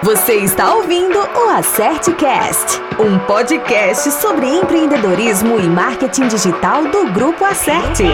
[0.00, 7.44] Você está ouvindo o Acerte Cast, um podcast sobre empreendedorismo e marketing digital do Grupo
[7.44, 8.04] Acerte.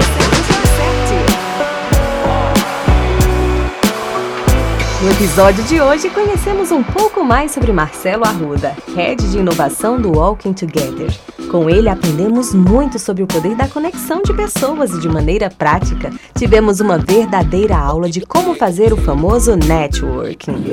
[5.02, 10.16] No episódio de hoje, conhecemos um pouco mais sobre Marcelo Arruda, Head de Inovação do
[10.16, 11.14] Walking Together.
[11.50, 16.10] Com ele, aprendemos muito sobre o poder da conexão de pessoas e, de maneira prática,
[16.34, 20.64] tivemos uma verdadeira aula de como fazer o famoso networking.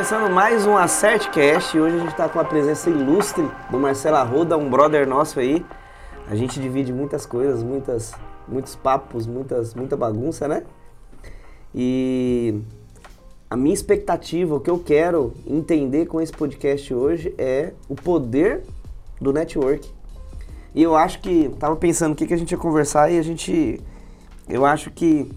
[0.00, 4.16] Começando mais um Acertcast e hoje a gente está com a presença ilustre do Marcelo
[4.16, 5.62] Arruda, um brother nosso aí.
[6.26, 8.14] A gente divide muitas coisas, muitas,
[8.48, 10.62] muitos papos, muitas, muita bagunça, né?
[11.74, 12.62] E
[13.50, 18.62] a minha expectativa, o que eu quero entender com esse podcast hoje é o poder
[19.20, 19.86] do network.
[20.74, 23.22] E eu acho que, tava pensando o que, que a gente ia conversar e a
[23.22, 23.78] gente,
[24.48, 25.30] eu acho que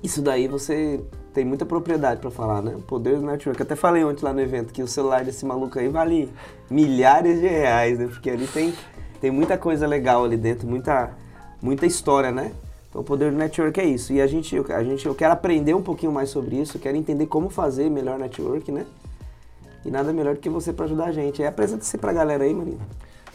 [0.00, 1.00] isso daí você
[1.36, 2.74] tem muita propriedade para falar, né?
[2.74, 3.60] O poder do network.
[3.60, 6.30] Eu até falei ontem lá no evento que o celular desse maluco aí vale
[6.70, 8.06] milhares de reais, né?
[8.06, 8.72] Porque ali tem
[9.20, 11.10] tem muita coisa legal ali dentro, muita,
[11.60, 12.52] muita história, né?
[12.88, 14.14] Então o poder do network é isso.
[14.14, 17.26] E a gente, a gente, eu quero aprender um pouquinho mais sobre isso, quero entender
[17.26, 18.86] como fazer melhor network, né?
[19.84, 21.42] E nada melhor do que você para ajudar a gente.
[21.42, 22.80] É, apresenta-se pra galera aí, Marina.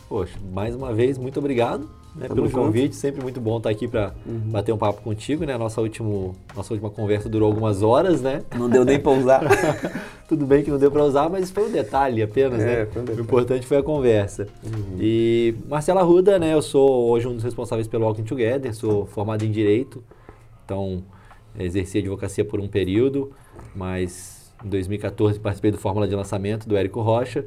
[0.10, 2.64] Poxa, mais uma vez, muito obrigado né, pelo junto.
[2.66, 2.96] convite.
[2.96, 4.40] Sempre muito bom estar aqui para uhum.
[4.52, 5.58] bater um papo contigo, né?
[5.58, 8.44] Nossa, último, nossa última conversa durou algumas horas, né?
[8.58, 9.42] Não deu nem para usar.
[10.28, 12.82] Tudo bem que não deu para usar, mas foi um detalhe apenas, é, né?
[12.96, 13.20] Um detalhe.
[13.20, 14.48] O importante foi a conversa.
[14.64, 14.98] Uhum.
[15.00, 16.54] E Marcelo Arruda, né?
[16.54, 20.04] Eu sou hoje um dos responsáveis pelo Walking Together, sou formado em Direito,
[20.66, 21.04] então
[21.58, 23.32] exerci advocacia por um período,
[23.76, 27.46] mas em 2014 participei do Fórmula de Lançamento do Érico Rocha,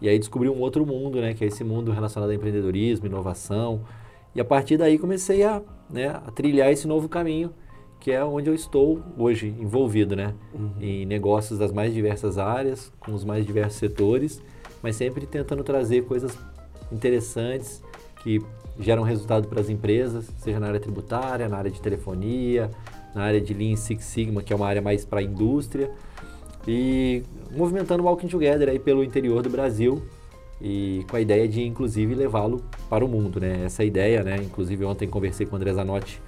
[0.00, 1.34] e aí descobri um outro mundo, né?
[1.34, 3.82] Que é esse mundo relacionado a empreendedorismo, inovação,
[4.34, 7.52] e a partir daí comecei a, né, a trilhar esse novo caminho,
[7.98, 10.34] que é onde eu estou hoje envolvido, né?
[10.54, 10.70] Uhum.
[10.80, 14.42] Em negócios das mais diversas áreas, com os mais diversos setores,
[14.82, 16.36] mas sempre tentando trazer coisas
[16.90, 17.82] interessantes
[18.22, 18.40] que
[18.78, 22.70] geram resultado para as empresas, seja na área tributária, na área de telefonia,
[23.14, 25.90] na área de Lean Six Sigma, que é uma área mais para a indústria,
[26.66, 30.02] e movimentando o Walking Together aí pelo interior do Brasil,
[30.60, 33.64] e com a ideia de inclusive levá-lo para o mundo, né?
[33.64, 34.36] Essa ideia, né?
[34.36, 36.20] Inclusive ontem conversei com o André Zanotti,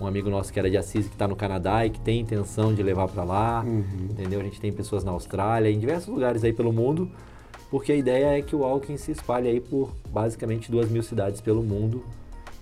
[0.00, 2.72] um amigo nosso que era de Assis que está no Canadá e que tem intenção
[2.72, 3.84] de levar para lá, uhum.
[4.10, 4.40] entendeu?
[4.40, 7.10] A gente tem pessoas na Austrália, em diversos lugares aí pelo mundo,
[7.70, 11.40] porque a ideia é que o Alckmin se espalhe aí por basicamente duas mil cidades
[11.40, 12.02] pelo mundo,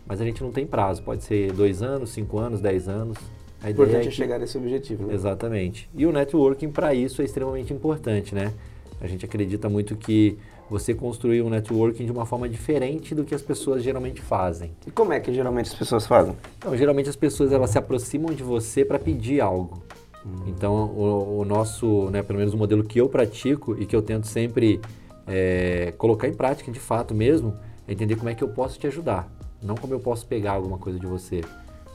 [0.06, 3.18] mas a gente não tem prazo, pode ser dois anos, cinco anos, dez anos.
[3.62, 4.16] A ideia importante é, que...
[4.16, 5.14] chegar nesse objetivo, né?
[5.14, 5.88] Exatamente.
[5.94, 8.52] E o networking para isso é extremamente importante, né?
[9.00, 10.38] A gente acredita muito que
[10.70, 14.72] você construir um networking de uma forma diferente do que as pessoas geralmente fazem.
[14.86, 16.36] E como é que geralmente as pessoas fazem?
[16.58, 19.82] Então, geralmente as pessoas elas se aproximam de você para pedir algo.
[20.26, 20.44] Hum.
[20.46, 24.02] Então, o, o, nosso, né, pelo menos o modelo que eu pratico e que eu
[24.02, 24.80] tento sempre
[25.26, 28.86] é, colocar em prática de fato mesmo, é entender como é que eu posso te
[28.86, 29.30] ajudar,
[29.62, 31.40] não como eu posso pegar alguma coisa de você.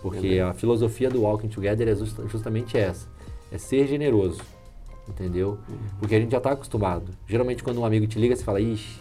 [0.02, 1.96] Porque a filosofia do Walking Together é
[2.28, 3.08] justamente essa,
[3.52, 4.42] é ser generoso
[5.08, 5.58] entendeu?
[6.00, 7.12] Porque a gente já está acostumado.
[7.28, 9.00] Geralmente quando um amigo te liga, você fala, ixi,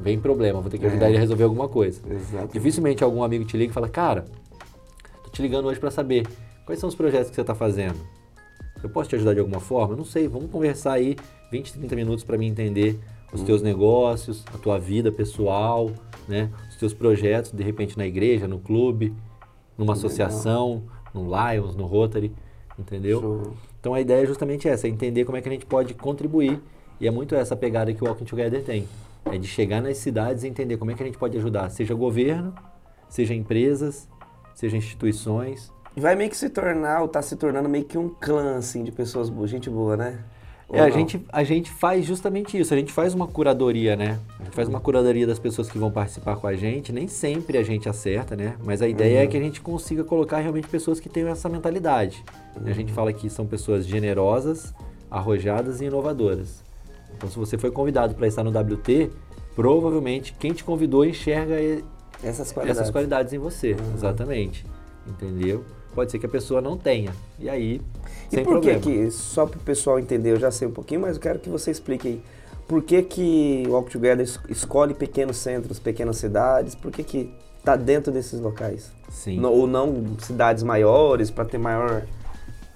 [0.00, 1.08] vem problema, vou ter que ajudar é.
[1.10, 2.00] ele a resolver alguma coisa.
[2.10, 2.52] Exato.
[2.52, 4.24] Dificilmente algum amigo te liga e fala, cara,
[5.24, 6.26] tô te ligando hoje para saber
[6.64, 7.98] quais são os projetos que você está fazendo.
[8.82, 9.94] Eu posso te ajudar de alguma forma?
[9.94, 11.16] Eu não sei, vamos conversar aí
[11.50, 12.98] 20, 30 minutos para mim entender
[13.32, 13.46] os uhum.
[13.46, 15.90] teus negócios, a tua vida pessoal,
[16.28, 16.50] né?
[16.68, 19.12] Os teus projetos, de repente na igreja, no clube,
[19.76, 22.32] numa associação, no Lions, no Rotary,
[22.78, 23.20] entendeu?
[23.20, 23.56] Show.
[23.80, 26.60] Então a ideia é justamente essa, é entender como é que a gente pode contribuir.
[27.00, 28.88] E é muito essa pegada que o Walking Together tem.
[29.24, 31.94] É de chegar nas cidades e entender como é que a gente pode ajudar, seja
[31.94, 32.54] governo,
[33.08, 34.08] seja empresas,
[34.54, 35.72] seja instituições.
[35.96, 38.92] Vai meio que se tornar, ou tá se tornando meio que um clã, assim, de
[38.92, 40.24] pessoas boas, gente boa, né?
[40.70, 44.18] É, a gente, a gente faz justamente isso, a gente faz uma curadoria, né?
[44.38, 47.56] A gente faz uma curadoria das pessoas que vão participar com a gente, nem sempre
[47.56, 48.54] a gente acerta, né?
[48.62, 49.24] Mas a ideia é uhum.
[49.24, 52.22] é que a gente consiga colocar realmente pessoas que tenham essa mentalidade.
[52.54, 52.68] Uhum.
[52.68, 54.74] A gente fala que são pessoas generosas,
[55.10, 56.62] arrojadas e inovadoras.
[57.16, 59.10] Então, se você foi convidado para estar no WT,
[59.56, 61.54] provavelmente quem te convidou enxerga
[62.22, 63.94] essas qualidades, essas qualidades em você, uhum.
[63.94, 64.66] exatamente.
[65.06, 65.64] Entendeu?
[65.94, 67.12] Pode ser que a pessoa não tenha.
[67.38, 67.80] E aí,
[68.30, 68.80] e sem por problema.
[68.80, 71.38] que que, só para o pessoal entender, eu já sei um pouquinho, mas eu quero
[71.38, 72.22] que você explique aí.
[72.66, 76.74] Por que que o Walk Together escolhe pequenos centros, pequenas cidades?
[76.74, 77.34] Por que que
[77.64, 78.92] tá dentro desses locais?
[79.08, 79.42] Sim.
[79.42, 82.04] ou não cidades maiores para ter maior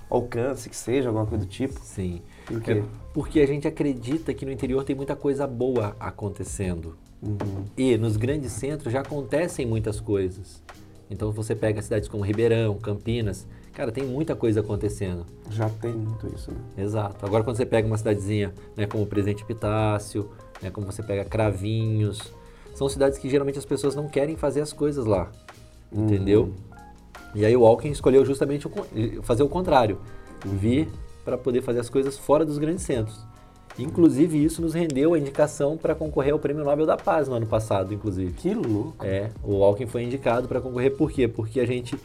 [0.08, 1.78] alcance, que seja, alguma coisa do tipo?
[1.82, 2.22] Sim.
[2.46, 2.72] Por quê?
[2.72, 2.82] É
[3.12, 6.96] porque a gente acredita que no interior tem muita coisa boa acontecendo.
[7.22, 7.64] Uhum.
[7.76, 10.62] E nos grandes centros já acontecem muitas coisas.
[11.10, 15.24] Então você pega cidades como Ribeirão, Campinas, cara, tem muita coisa acontecendo.
[15.50, 16.58] Já tem muito isso, né?
[16.76, 17.24] Exato.
[17.24, 20.30] Agora quando você pega uma cidadezinha, né, como Presidente Epitácio,
[20.60, 22.32] né, como você pega Cravinhos,
[22.74, 25.30] são cidades que geralmente as pessoas não querem fazer as coisas lá,
[25.90, 26.04] uhum.
[26.04, 26.52] entendeu?
[27.34, 28.68] E aí o Alckmin escolheu justamente
[29.22, 29.98] fazer o contrário,
[30.44, 30.88] vir
[31.24, 33.18] para poder fazer as coisas fora dos grandes centros.
[33.78, 37.46] Inclusive, isso nos rendeu a indicação para concorrer ao Prêmio Nobel da Paz no ano
[37.46, 38.32] passado, inclusive.
[38.32, 38.94] Que louco!
[39.02, 41.26] É, o Alckmin foi indicado para concorrer por quê?
[41.26, 41.98] Porque a gente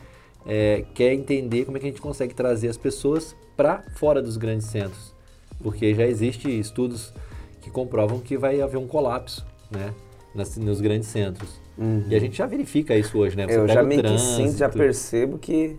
[0.47, 4.37] é, quer entender como é que a gente consegue trazer as pessoas para fora dos
[4.37, 5.13] grandes centros.
[5.61, 7.13] Porque já existem estudos
[7.61, 9.93] que comprovam que vai haver um colapso, né?
[10.33, 11.59] Nas, nos grandes centros.
[11.77, 12.05] Uhum.
[12.07, 13.45] E a gente já verifica isso hoje, né?
[13.45, 15.77] Você Eu já meio que sinto, já percebo que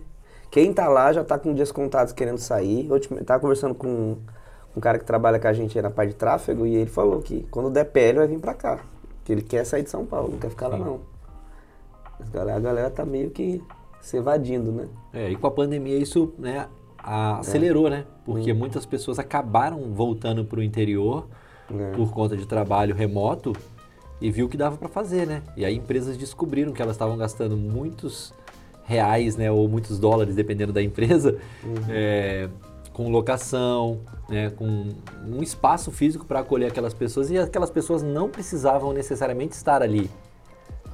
[0.51, 2.87] quem está lá já está com dias contados querendo sair.
[2.87, 4.17] Eu estava conversando com
[4.75, 7.47] um cara que trabalha com a gente na parte de tráfego e ele falou que
[7.49, 8.79] quando der pé ele vai vir para cá.
[9.23, 11.01] Que ele quer sair de São Paulo, não quer ficar lá não.
[12.19, 13.63] A galera, a galera tá meio que
[14.01, 14.87] se evadindo, né?
[15.13, 16.67] É, e com a pandemia isso né,
[16.97, 17.89] acelerou, é.
[17.89, 18.05] né?
[18.25, 18.55] Porque hum.
[18.55, 21.27] muitas pessoas acabaram voltando para o interior
[21.71, 21.91] é.
[21.95, 23.53] por conta de trabalho remoto
[24.21, 25.41] e viu que dava para fazer, né?
[25.55, 28.33] E aí empresas descobriram que elas estavam gastando muitos
[28.89, 31.75] reais, né, ou muitos dólares, dependendo da empresa, uhum.
[31.89, 32.49] é,
[32.91, 34.89] com locação, né, com
[35.27, 40.09] um espaço físico para acolher aquelas pessoas e aquelas pessoas não precisavam necessariamente estar ali.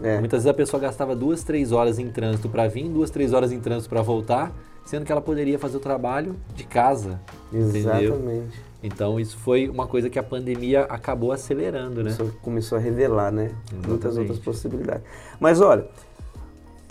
[0.02, 0.20] É.
[0.20, 3.52] Muitas vezes a pessoa gastava duas, três horas em trânsito para vir, duas, três horas
[3.52, 4.52] em trânsito para voltar,
[4.86, 7.20] sendo que ela poderia fazer o trabalho de casa.
[7.54, 8.08] Exatamente.
[8.08, 8.44] Entendeu?
[8.84, 12.12] Então isso foi uma coisa que a pandemia acabou acelerando, né?
[12.12, 13.46] Isso começou a revelar, né?
[13.46, 13.88] Exatamente.
[13.88, 15.04] Muitas outras possibilidades.
[15.40, 15.88] Mas olha,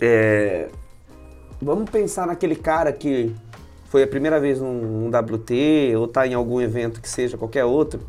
[0.01, 0.67] é...
[1.61, 3.33] vamos pensar naquele cara que
[3.85, 7.63] foi a primeira vez num, num WT ou está em algum evento que seja qualquer
[7.63, 8.01] outro,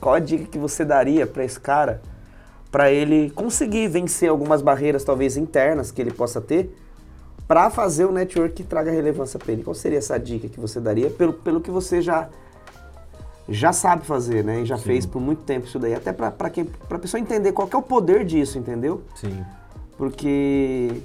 [0.00, 2.00] qual a dica que você daria para esse cara
[2.70, 6.74] para ele conseguir vencer algumas barreiras talvez internas que ele possa ter
[7.48, 9.64] para fazer o network que traga relevância para ele?
[9.64, 12.28] Qual seria essa dica que você daria pelo, pelo que você já
[13.48, 14.60] já sabe fazer, né?
[14.60, 14.84] E já Sim.
[14.84, 17.82] fez por muito tempo isso daí, até para para a pessoa entender qual é o
[17.82, 19.02] poder disso, entendeu?
[19.16, 19.44] Sim.
[19.98, 21.02] Porque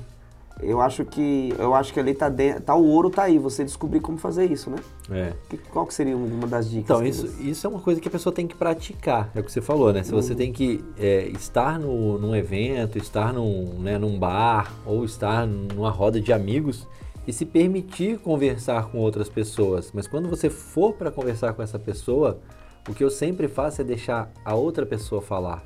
[0.61, 3.63] eu acho que eu acho que ali tá, dentro, tá o ouro tá aí, você
[3.63, 4.77] descobrir como fazer isso, né?
[5.11, 5.33] É.
[5.49, 6.85] Que, qual que seria uma das dicas?
[6.85, 7.43] Então, isso, você...
[7.43, 9.91] isso é uma coisa que a pessoa tem que praticar, é o que você falou,
[9.91, 10.03] né?
[10.03, 10.37] Se você uhum.
[10.37, 15.89] tem que é, estar no, num evento, estar num, né, num bar ou estar numa
[15.89, 16.87] roda de amigos
[17.27, 19.91] e se permitir conversar com outras pessoas.
[19.93, 22.39] Mas quando você for para conversar com essa pessoa,
[22.87, 25.63] o que eu sempre faço é deixar a outra pessoa falar.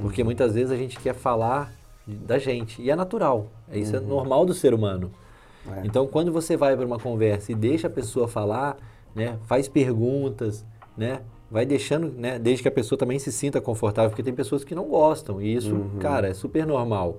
[0.00, 0.26] Porque uhum.
[0.26, 1.79] muitas vezes a gente quer falar
[2.14, 2.80] da gente.
[2.82, 3.48] E é natural.
[3.72, 4.04] Isso é uhum.
[4.04, 5.10] é normal do ser humano.
[5.68, 5.82] É.
[5.84, 8.76] Então, quando você vai para uma conversa e deixa a pessoa falar,
[9.14, 10.64] né, faz perguntas,
[10.96, 11.20] né,
[11.50, 14.74] vai deixando, né, desde que a pessoa também se sinta confortável, porque tem pessoas que
[14.74, 15.40] não gostam.
[15.40, 15.98] E isso, uhum.
[15.98, 17.18] cara, é super normal.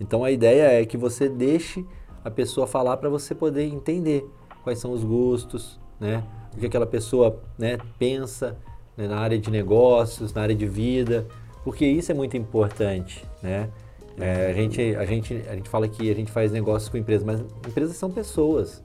[0.00, 1.84] Então, a ideia é que você deixe
[2.24, 4.28] a pessoa falar para você poder entender
[4.62, 6.24] quais são os gostos, né,
[6.56, 8.56] o que aquela pessoa né, pensa
[8.96, 11.26] né, na área de negócios, na área de vida,
[11.64, 13.68] porque isso é muito importante, né?
[14.20, 17.24] É, a, gente, a, gente, a gente fala que a gente faz negócios com empresas,
[17.24, 18.82] mas empresas são pessoas.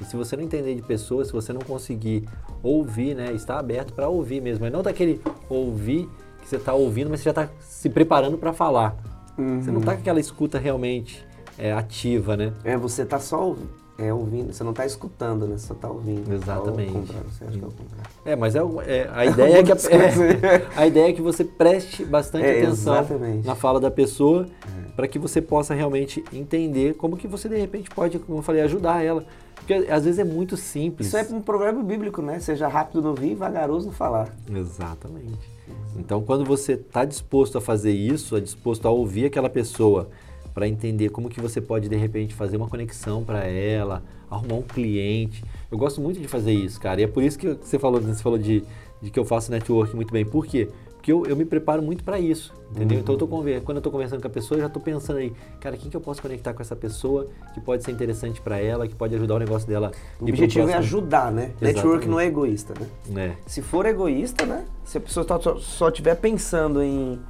[0.00, 2.24] E se você não entender de pessoas, se você não conseguir
[2.62, 6.08] ouvir, né, estar aberto para ouvir mesmo, mas não daquele ouvir
[6.40, 8.96] que você está ouvindo, mas você já está se preparando para falar.
[9.38, 9.62] Uhum.
[9.62, 11.26] Você não está com aquela escuta realmente
[11.58, 12.52] é, ativa, né?
[12.62, 13.56] É, você está só
[13.98, 15.56] é, ouvindo, você não está escutando, né?
[15.56, 16.32] Você está ouvindo.
[16.32, 16.92] Exatamente.
[16.92, 18.10] você acha que é o contrário.
[18.26, 21.44] É, mas é, é a ideia é que a, é, a, ideia é que você
[21.44, 23.46] preste bastante é, atenção exatamente.
[23.46, 24.90] na fala da pessoa é.
[24.94, 28.60] para que você possa realmente entender como que você de repente pode, como eu falei,
[28.62, 29.24] ajudar ela.
[29.54, 31.08] Porque às vezes é muito simples.
[31.08, 32.38] Isso é um provérbio bíblico, né?
[32.38, 34.28] Seja rápido no ouvir e vagaroso no falar.
[34.54, 35.56] Exatamente.
[35.96, 40.08] Então, quando você está disposto a fazer isso, é disposto a ouvir aquela pessoa
[40.56, 44.62] para entender como que você pode de repente fazer uma conexão para ela, arrumar um
[44.62, 45.44] cliente.
[45.70, 46.98] Eu gosto muito de fazer isso, cara.
[46.98, 48.64] E é por isso que você falou, você falou de,
[49.02, 50.24] de que eu faço network muito bem.
[50.24, 50.70] Por quê?
[50.94, 52.96] Porque eu, eu me preparo muito para isso, entendeu?
[52.96, 53.02] Uhum.
[53.02, 55.30] Então, eu tô quando eu estou conversando com a pessoa, eu já estou pensando aí,
[55.60, 58.88] cara, quem que eu posso conectar com essa pessoa que pode ser interessante para ela,
[58.88, 59.92] que pode ajudar o negócio dela.
[60.18, 61.50] O objetivo é ajudar, né?
[61.60, 61.74] Exatamente.
[61.76, 63.36] Network não é egoísta, né?
[63.36, 63.36] É.
[63.46, 64.64] Se for egoísta, né?
[64.86, 65.26] Se a pessoa
[65.60, 67.20] só estiver pensando em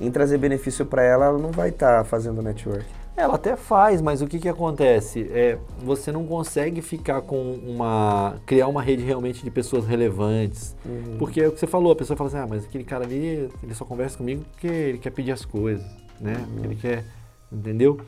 [0.00, 2.86] em trazer benefício para ela, ela não vai estar tá fazendo network.
[3.16, 5.26] Ela até faz, mas o que, que acontece?
[5.32, 8.36] É, você não consegue ficar com uma.
[8.44, 10.76] criar uma rede realmente de pessoas relevantes.
[10.84, 11.16] Uhum.
[11.18, 13.48] Porque é o que você falou, a pessoa fala assim, ah, mas aquele cara ali,
[13.62, 15.86] ele só conversa comigo porque ele quer pedir as coisas,
[16.20, 16.34] né?
[16.34, 16.64] Uhum.
[16.64, 17.04] Ele quer.
[17.50, 17.98] Entendeu?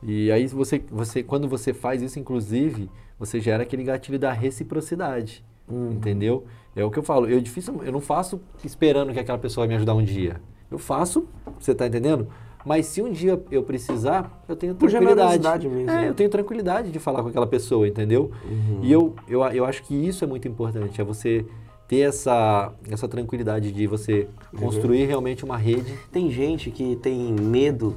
[0.00, 5.44] E aí você, você, quando você faz isso, inclusive, você gera aquele gatilho da reciprocidade.
[5.68, 5.90] Uhum.
[5.90, 6.46] Entendeu?
[6.76, 7.28] É o que eu falo.
[7.28, 10.40] Eu, difícil, eu não faço esperando que aquela pessoa vai me ajudar um dia.
[10.72, 11.26] Eu faço,
[11.58, 12.28] você está entendendo?
[12.64, 15.68] Mas se um dia eu precisar, eu tenho tranquilidade.
[15.68, 15.90] Mesmo.
[15.90, 18.30] É, eu tenho tranquilidade de falar com aquela pessoa, entendeu?
[18.44, 18.80] Uhum.
[18.82, 21.44] E eu, eu, eu acho que isso é muito importante, é você
[21.88, 24.60] ter essa, essa tranquilidade de você uhum.
[24.60, 25.92] construir realmente uma rede.
[26.10, 27.96] Tem gente que tem medo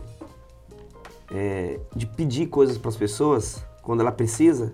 [1.32, 4.74] é, de pedir coisas para as pessoas quando ela precisa,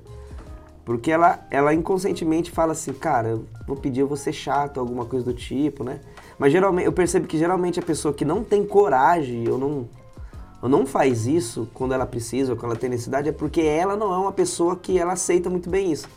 [0.85, 5.05] porque ela, ela inconscientemente fala assim, cara, eu vou pedir, eu vou ser chato, alguma
[5.05, 5.99] coisa do tipo, né?
[6.41, 9.87] Mas geralmente, eu percebo que geralmente a pessoa que não tem coragem ou não,
[10.59, 13.95] ou não faz isso quando ela precisa ou quando ela tem necessidade é porque ela
[13.95, 16.09] não é uma pessoa que ela aceita muito bem isso.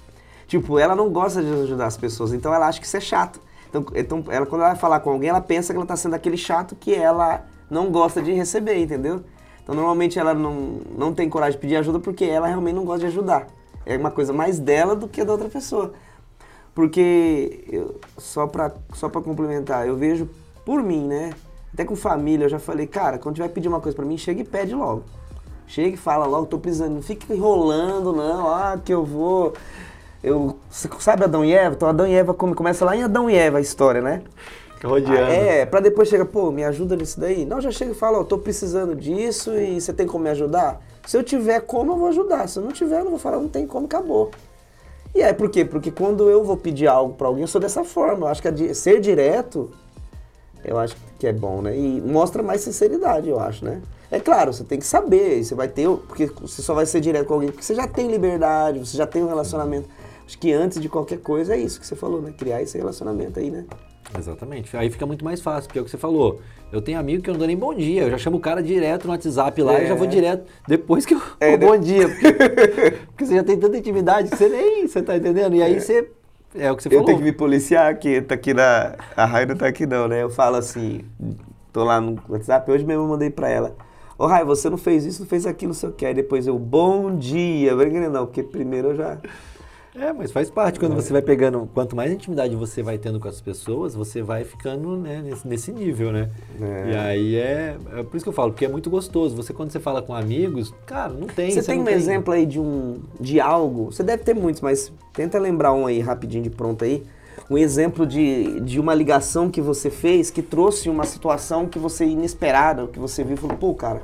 [0.46, 3.38] Tipo, ela não gosta de ajudar as pessoas, então ela acha que isso é chato.
[3.68, 6.14] Então, então ela, quando ela vai falar com alguém, ela pensa que ela está sendo
[6.14, 9.22] aquele chato que ela não gosta de receber, entendeu?
[9.62, 13.00] Então, normalmente ela não, não tem coragem de pedir ajuda porque ela realmente não gosta
[13.00, 13.46] de ajudar.
[13.84, 15.92] É uma coisa mais dela do que da outra pessoa.
[16.74, 20.28] Porque, eu, só para só pra complementar, eu vejo
[20.64, 21.32] por mim, né?
[21.72, 24.40] Até com família, eu já falei, cara, quando tiver pedir uma coisa para mim, chega
[24.40, 25.04] e pede logo.
[25.66, 26.94] Chega e fala logo, tô precisando.
[26.94, 28.48] Não fica enrolando, não.
[28.48, 29.54] Ah, que eu vou.
[30.22, 31.74] Eu, sabe Adão e Eva?
[31.74, 34.22] Então Adão e Eva come, começa lá em Adão e Eva a história, né?
[34.82, 35.30] Rodeando.
[35.30, 37.44] Ah, é, pra depois chega, pô, me ajuda nisso daí.
[37.46, 40.80] Não, já chega e fala, ó, tô precisando disso e você tem como me ajudar?
[41.06, 42.48] Se eu tiver como, eu vou ajudar.
[42.48, 44.30] Se eu não tiver, eu não vou falar, não tem como, acabou.
[45.14, 45.64] E é por quê?
[45.64, 48.26] Porque quando eu vou pedir algo para alguém, eu sou dessa forma.
[48.26, 49.70] Eu acho que ser direto,
[50.64, 51.76] eu acho que é bom, né?
[51.78, 53.80] E mostra mais sinceridade, eu acho, né?
[54.10, 57.26] É claro, você tem que saber, você vai ter, porque você só vai ser direto
[57.26, 59.88] com alguém porque você já tem liberdade, você já tem um relacionamento.
[60.26, 62.32] Acho que antes de qualquer coisa é isso que você falou, né?
[62.36, 63.64] Criar esse relacionamento aí, né?
[64.18, 64.76] Exatamente.
[64.76, 66.40] Aí fica muito mais fácil, porque é o que você falou.
[66.72, 68.02] Eu tenho amigo que eu não dou nem bom dia.
[68.02, 69.84] Eu já chamo o cara direto no WhatsApp lá é.
[69.84, 71.22] e já vou direto depois que eu.
[71.40, 72.08] É, bom dia.
[72.08, 72.32] Porque,
[73.08, 74.86] porque, você já tem tanta intimidade que você nem.
[74.86, 75.54] Você tá entendendo?
[75.56, 75.80] E aí é.
[75.80, 76.10] você.
[76.54, 77.02] É o que você falou.
[77.02, 78.94] Eu tenho que me policiar aqui, tá aqui na.
[79.16, 80.22] A Raia não tá aqui não, né?
[80.22, 81.00] Eu falo assim.
[81.72, 83.74] Tô lá no WhatsApp, hoje mesmo eu mandei pra ela.
[84.16, 86.06] Ô, Raia, você não fez isso, não fez aquilo, não sei o que.
[86.06, 87.74] Aí depois eu, bom dia.
[88.08, 89.18] Não, porque primeiro eu já.
[89.94, 90.80] É, mas faz parte.
[90.80, 90.96] Quando é.
[90.96, 94.96] você vai pegando, quanto mais intimidade você vai tendo com as pessoas, você vai ficando
[94.96, 96.30] né, nesse, nesse, nível, né?
[96.60, 96.90] É.
[96.90, 99.36] E aí é, é por isso que eu falo, porque é muito gostoso.
[99.36, 101.50] Você quando você fala com amigos, cara, não tem.
[101.50, 101.94] Você, você tem um tem...
[101.94, 103.92] exemplo aí de um de algo?
[103.92, 107.04] Você deve ter muitos, mas tenta lembrar um aí rapidinho de pronto aí.
[107.48, 112.04] Um exemplo de, de uma ligação que você fez que trouxe uma situação que você
[112.04, 114.00] inesperada, que você viu e falou, pô, cara,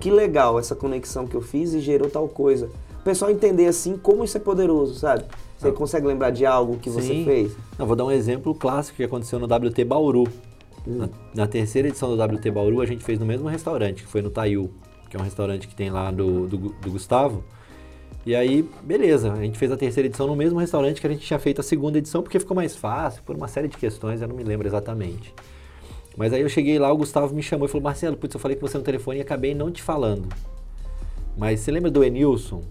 [0.00, 2.68] que legal essa conexão que eu fiz e gerou tal coisa
[3.02, 5.24] o pessoal entender assim como isso é poderoso, sabe?
[5.58, 5.72] Você ah.
[5.72, 7.00] consegue lembrar de algo que Sim.
[7.00, 7.56] você fez?
[7.76, 10.22] Não, vou dar um exemplo clássico que aconteceu no WT Bauru.
[10.86, 10.98] Hum.
[10.98, 14.22] Na, na, terceira edição do WT Bauru, a gente fez no mesmo restaurante, que foi
[14.22, 14.70] no Taiu,
[15.10, 17.42] que é um restaurante que tem lá do, do, do Gustavo.
[18.24, 21.26] E aí, beleza, a gente fez a terceira edição no mesmo restaurante que a gente
[21.26, 24.28] tinha feito a segunda edição, porque ficou mais fácil, por uma série de questões, eu
[24.28, 25.34] não me lembro exatamente.
[26.16, 28.56] Mas aí eu cheguei lá, o Gustavo me chamou e falou, Marcelo, putz, eu falei
[28.56, 30.28] com você no telefone e acabei não te falando.
[31.36, 32.62] Mas você lembra do Enilson?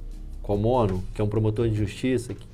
[0.41, 2.45] Comono, que é um promotor de justiça, que,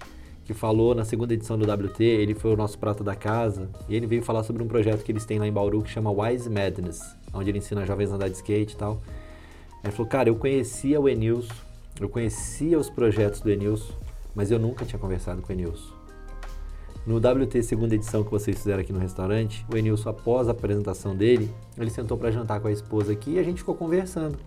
[0.45, 3.95] que falou na segunda edição do WT, ele foi o nosso prato da casa, e
[3.95, 6.49] ele veio falar sobre um projeto que eles têm lá em Bauru que chama Wise
[6.49, 7.01] Madness,
[7.33, 9.01] onde ele ensina jovens a andar de skate e tal.
[9.83, 11.53] Ele falou, cara, eu conhecia o Enilson,
[11.99, 13.93] eu conhecia os projetos do Enilson,
[14.35, 15.97] mas eu nunca tinha conversado com o Enilson.
[17.07, 21.15] No WT segunda edição que vocês fizeram aqui no restaurante, o Enilson, após a apresentação
[21.15, 24.37] dele, ele sentou para jantar com a esposa aqui e a gente ficou conversando.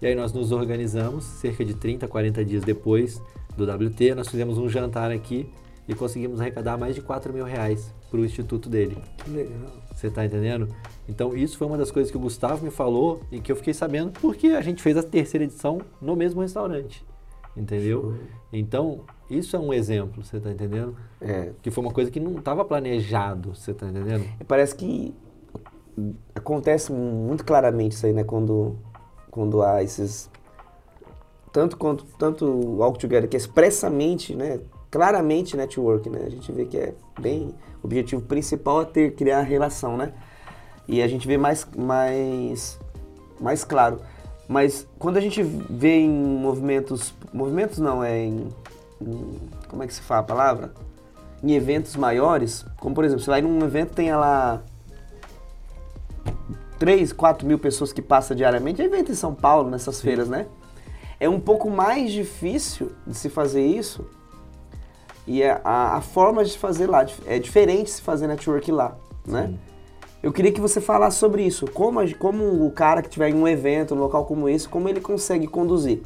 [0.00, 3.22] E aí nós nos organizamos, cerca de 30, 40 dias depois
[3.56, 5.48] do WT, nós fizemos um jantar aqui
[5.88, 8.98] e conseguimos arrecadar mais de 4 mil reais para o instituto dele.
[9.18, 9.72] Que legal.
[9.94, 10.68] Você está entendendo?
[11.08, 13.72] Então isso foi uma das coisas que o Gustavo me falou e que eu fiquei
[13.72, 17.04] sabendo porque a gente fez a terceira edição no mesmo restaurante.
[17.56, 18.02] Entendeu?
[18.02, 18.14] Show.
[18.52, 19.00] Então,
[19.30, 20.94] isso é um exemplo, você está entendendo?
[21.20, 21.52] É.
[21.62, 24.26] Que foi uma coisa que não estava planejado, você está entendendo?
[24.46, 25.14] Parece que
[26.34, 28.24] acontece muito claramente isso aí, né?
[28.24, 28.76] Quando
[29.36, 30.30] quando há esses
[31.52, 36.22] tanto quanto tanto Walk Together que é expressamente, né, claramente network, né?
[36.26, 40.14] A gente vê que é bem o objetivo principal é ter criar relação, né?
[40.88, 42.80] E a gente vê mais mais
[43.38, 44.00] mais claro.
[44.48, 48.48] Mas quando a gente vê em movimentos, movimentos não é em,
[49.00, 49.38] em
[49.68, 50.72] como é que se fala a palavra?
[51.42, 54.62] Em eventos maiores, como por exemplo, você vai num evento tem lá
[56.78, 60.02] 3, 4 mil pessoas que passa diariamente, é evento em São Paulo, nessas Sim.
[60.02, 60.46] feiras, né?
[61.18, 64.04] É um pouco mais difícil de se fazer isso
[65.26, 69.54] e é a, a, forma de fazer lá é diferente se fazer network lá, né?
[70.22, 73.46] Eu queria que você falasse sobre isso, como, como o cara que tiver em um
[73.46, 76.02] evento, um local como esse, como ele consegue conduzir.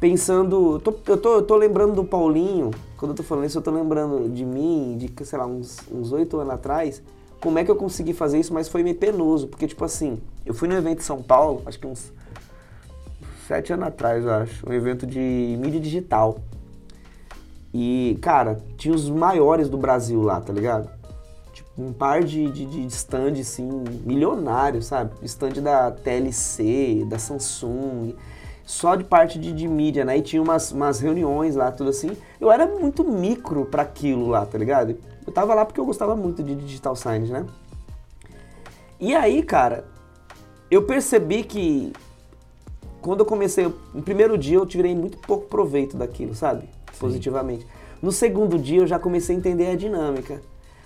[0.00, 3.58] Pensando, eu tô, eu tô, eu tô lembrando do Paulinho, quando eu tô falando isso,
[3.58, 7.02] eu tô lembrando de mim, de, sei lá, uns oito anos atrás,
[7.40, 10.54] como é que eu consegui fazer isso, mas foi meio penoso, porque tipo assim, eu
[10.54, 12.12] fui no evento em São Paulo, acho que uns
[13.46, 16.38] sete anos atrás, eu acho, um evento de mídia digital.
[17.72, 20.90] E, cara, tinha os maiores do Brasil lá, tá ligado?
[21.52, 23.66] Tipo, um par de, de, de stand, assim,
[24.04, 25.12] milionário, sabe?
[25.22, 28.14] Stand da TLC, da Samsung,
[28.64, 30.18] só de parte de, de mídia, né?
[30.18, 32.10] E tinha umas, umas reuniões lá, tudo assim.
[32.40, 34.96] Eu era muito micro para aquilo lá, tá ligado?
[35.28, 37.44] Eu tava lá porque eu gostava muito de digital science, né?
[38.98, 39.84] E aí, cara,
[40.70, 41.92] eu percebi que
[43.02, 46.66] quando eu comecei, no primeiro dia eu tirei muito pouco proveito daquilo, sabe?
[46.98, 47.66] positivamente.
[48.00, 50.40] No segundo dia eu já comecei a entender a dinâmica.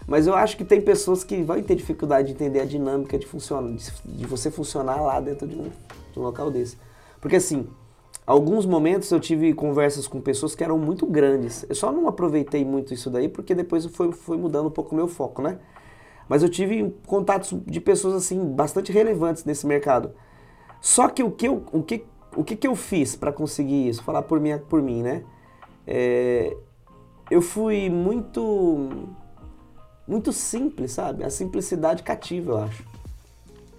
[0.08, 3.24] Mas eu acho que tem pessoas que vão ter dificuldade de entender a dinâmica de,
[3.24, 5.70] funcionar, de, de você funcionar lá dentro de um,
[6.12, 6.76] de um local desse.
[7.20, 7.68] Porque assim,
[8.26, 11.64] alguns momentos eu tive conversas com pessoas que eram muito grandes.
[11.68, 14.96] Eu só não aproveitei muito isso daí porque depois foi, foi mudando um pouco o
[14.96, 15.58] meu foco, né?
[16.28, 20.12] Mas eu tive contatos de pessoas assim bastante relevantes nesse mercado.
[20.80, 22.04] Só que o que eu, o que,
[22.36, 24.02] o que, que eu fiz para conseguir isso?
[24.02, 25.24] Falar por mim, por mim, né?
[25.86, 26.56] é,
[27.30, 29.08] eu fui muito
[30.06, 31.24] muito simples, sabe?
[31.24, 32.84] A simplicidade cativa, eu acho.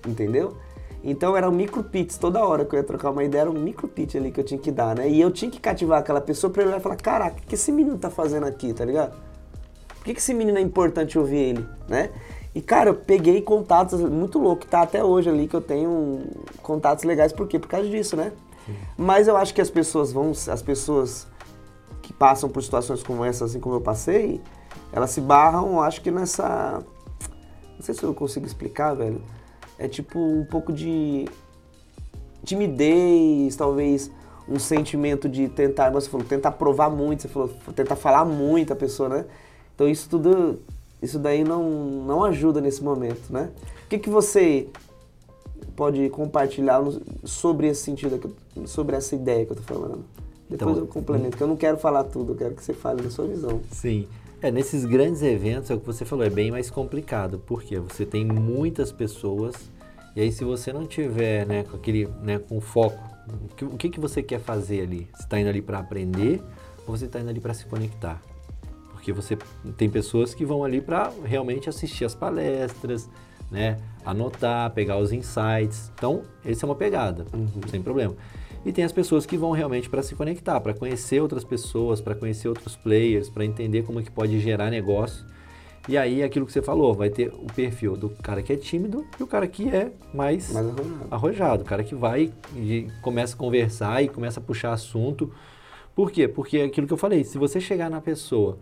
[0.07, 0.57] Entendeu?
[1.03, 3.59] Então era um micro pitch, toda hora que eu ia trocar uma ideia era um
[3.59, 5.09] micro pitch ali que eu tinha que dar, né?
[5.09, 7.71] E eu tinha que cativar aquela pessoa pra ele e falar, caraca, o que esse
[7.71, 9.13] menino tá fazendo aqui, tá ligado?
[9.89, 12.09] Por que, que esse menino é importante ouvir ele, né?
[12.55, 16.21] E cara, eu peguei contatos muito louco, tá até hoje ali que eu tenho
[16.61, 17.59] contatos legais, por quê?
[17.59, 18.31] Por causa disso, né?
[18.65, 18.75] Sim.
[18.97, 21.27] Mas eu acho que as pessoas vão, as pessoas
[22.01, 24.41] que passam por situações como essa, assim como eu passei,
[24.91, 26.81] elas se barram, acho que nessa.
[27.75, 29.21] Não sei se eu consigo explicar, velho.
[29.77, 31.25] É tipo um pouco de
[32.43, 34.11] timidez, talvez
[34.47, 38.75] um sentimento de tentar, você falou, tentar provar muito, você falou, tentar falar muito a
[38.75, 39.25] pessoa, né?
[39.73, 40.59] Então isso tudo,
[41.01, 43.49] isso daí não, não ajuda nesse momento, né?
[43.85, 44.67] O que, que você
[45.75, 46.83] pode compartilhar
[47.23, 50.03] sobre esse sentido, sobre essa ideia que eu tô falando?
[50.49, 53.01] Depois então, eu complemento, porque eu não quero falar tudo, eu quero que você fale
[53.01, 53.61] da sua visão.
[53.71, 54.07] Sim.
[54.43, 58.05] É, nesses grandes eventos, é o que você falou, é bem mais complicado, porque você
[58.05, 59.55] tem muitas pessoas,
[60.17, 62.99] e aí se você não tiver né, com aquele, né, com foco,
[63.61, 65.07] o que, que você quer fazer ali?
[65.13, 66.43] Você está indo ali para aprender
[66.85, 68.21] ou você está indo ali para se conectar?
[68.91, 69.37] Porque você
[69.77, 73.09] tem pessoas que vão ali para realmente assistir as palestras,
[73.49, 75.89] né, anotar, pegar os insights.
[75.95, 77.47] Então, essa é uma pegada, uhum.
[77.69, 78.13] sem problema.
[78.65, 82.15] E tem as pessoas que vão realmente para se conectar, para conhecer outras pessoas, para
[82.15, 85.25] conhecer outros players, para entender como é que pode gerar negócio.
[85.87, 89.05] E aí, aquilo que você falou, vai ter o perfil do cara que é tímido
[89.19, 91.07] e o cara que é mais, mais arrojado.
[91.11, 91.63] arrojado.
[91.63, 95.29] O cara que vai e começa a conversar e começa a puxar assunto.
[95.93, 96.25] Por quê?
[96.25, 98.57] Porque é aquilo que eu falei, se você chegar na pessoa,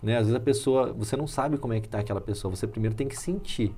[0.00, 2.68] né, às vezes a pessoa, você não sabe como é que está aquela pessoa, você
[2.68, 3.74] primeiro tem que sentir.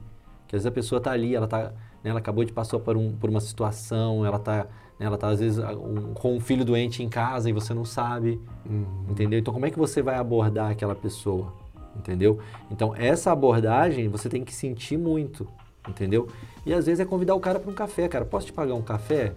[0.47, 1.73] Que às vezes a pessoa está ali, ela, tá,
[2.05, 4.67] né, ela acabou de passar por, um, por uma situação, ela está
[5.03, 8.41] ela está, às vezes, um, com um filho doente em casa e você não sabe,
[8.65, 8.85] uhum.
[9.11, 9.39] entendeu?
[9.39, 11.53] Então, como é que você vai abordar aquela pessoa,
[11.97, 12.39] entendeu?
[12.71, 15.47] Então, essa abordagem você tem que sentir muito,
[15.89, 16.29] entendeu?
[16.65, 18.25] E, às vezes, é convidar o cara para um café, cara.
[18.25, 19.33] Posso te pagar um café?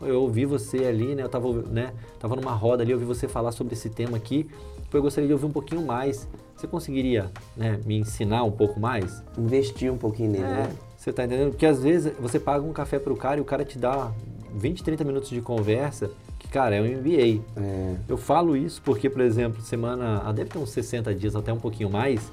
[0.00, 1.22] Eu ouvi você ali, né?
[1.22, 4.48] Eu estava né, tava numa roda ali, eu ouvi você falar sobre esse tema aqui.
[4.92, 6.28] Eu gostaria de ouvir um pouquinho mais.
[6.54, 9.22] Você conseguiria né, me ensinar um pouco mais?
[9.38, 10.76] Investir um pouquinho nele, é, né?
[10.96, 11.50] Você está entendendo?
[11.50, 14.10] Porque às vezes você paga um café para o cara e o cara te dá
[14.56, 17.42] 20, 30 minutos de conversa, que, cara, é um MBA.
[17.56, 17.96] É.
[18.08, 21.58] Eu falo isso porque, por exemplo, semana, ah, deve ter uns 60 dias, até um
[21.58, 22.32] pouquinho mais,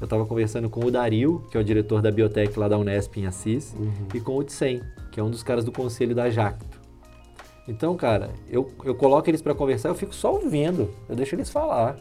[0.00, 3.16] eu estava conversando com o Dario, que é o diretor da biotech lá da Unesp
[3.16, 3.90] em Assis, uhum.
[4.14, 6.78] e com o Tsen, que é um dos caras do conselho da Jacto.
[7.66, 11.50] Então, cara, eu, eu coloco eles para conversar, eu fico só ouvindo, eu deixo eles
[11.50, 11.98] falar.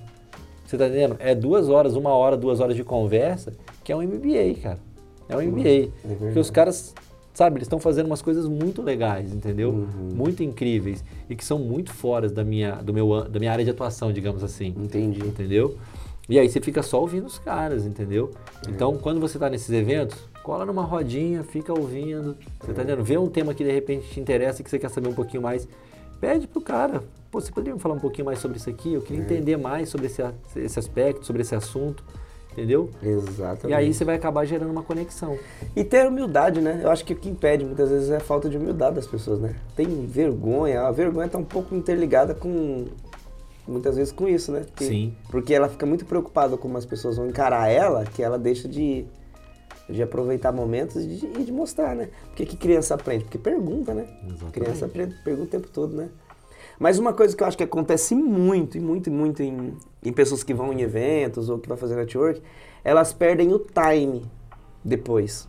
[0.66, 1.16] Você tá entendendo?
[1.20, 4.80] É duas horas, uma hora, duas horas de conversa, que é um MBA, cara.
[5.28, 5.70] É um MBA.
[6.06, 6.94] É porque os caras
[7.38, 9.70] Sabe, eles estão fazendo umas coisas muito legais, entendeu?
[9.70, 10.10] Uhum.
[10.16, 13.70] Muito incríveis e que são muito fora da minha, do meu, da minha área de
[13.70, 14.74] atuação, digamos assim.
[14.76, 15.24] Entendi.
[15.24, 15.78] Entendeu?
[16.28, 18.32] E aí você fica só ouvindo os caras, entendeu?
[18.66, 18.72] É.
[18.72, 22.36] Então, quando você está nesses eventos, cola numa rodinha, fica ouvindo.
[22.60, 22.84] Você tá é.
[22.86, 23.04] entendendo?
[23.04, 25.44] Vê um tema que de repente te interessa e que você quer saber um pouquinho
[25.44, 25.68] mais.
[26.20, 28.94] Pede pro cara, pô, você poderia me falar um pouquinho mais sobre isso aqui?
[28.94, 29.24] Eu queria é.
[29.24, 30.24] entender mais sobre esse,
[30.56, 32.04] esse aspecto, sobre esse assunto
[32.58, 32.90] entendeu?
[33.04, 33.70] Exatamente.
[33.70, 35.38] E aí você vai acabar gerando uma conexão.
[35.76, 36.82] E ter humildade, né?
[36.84, 39.40] Eu acho que o que impede muitas vezes é a falta de humildade das pessoas,
[39.40, 39.56] né?
[39.76, 42.86] Tem vergonha, a vergonha está um pouco interligada com
[43.68, 44.62] muitas vezes com isso, né?
[44.62, 45.14] Porque, Sim.
[45.30, 49.06] Porque ela fica muito preocupada como as pessoas vão encarar ela, que ela deixa de,
[49.88, 52.10] de aproveitar momentos e de, de mostrar, né?
[52.26, 53.26] Porque que criança aprende?
[53.26, 54.08] Porque pergunta, né?
[54.26, 54.52] Exatamente.
[54.52, 56.10] Criança aprende, pergunta o tempo todo, né?
[56.80, 60.14] Mas uma coisa que eu acho que acontece muito, e muito, e muito em, em
[60.14, 62.42] pessoas que vão em eventos ou que vão fazer network,
[62.84, 64.24] elas perdem o time.
[64.84, 65.48] depois?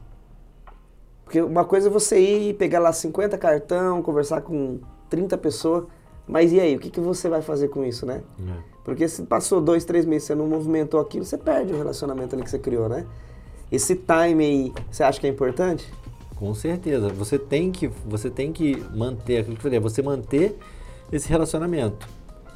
[1.25, 5.85] Porque uma coisa é você ir, pegar lá 50 cartão, conversar com 30 pessoas,
[6.27, 8.23] mas e aí, o que, que você vai fazer com isso, né?
[8.41, 8.79] É.
[8.83, 12.43] Porque se passou dois, três meses você não movimentou aquilo, você perde o relacionamento ali
[12.43, 13.07] que você criou, né?
[13.71, 15.87] Esse time aí, você acha que é importante?
[16.37, 17.11] Com certeza.
[17.11, 20.59] Você tem que, você tem que manter aquilo que eu falei, é você manter
[21.13, 22.09] esse relacionamento.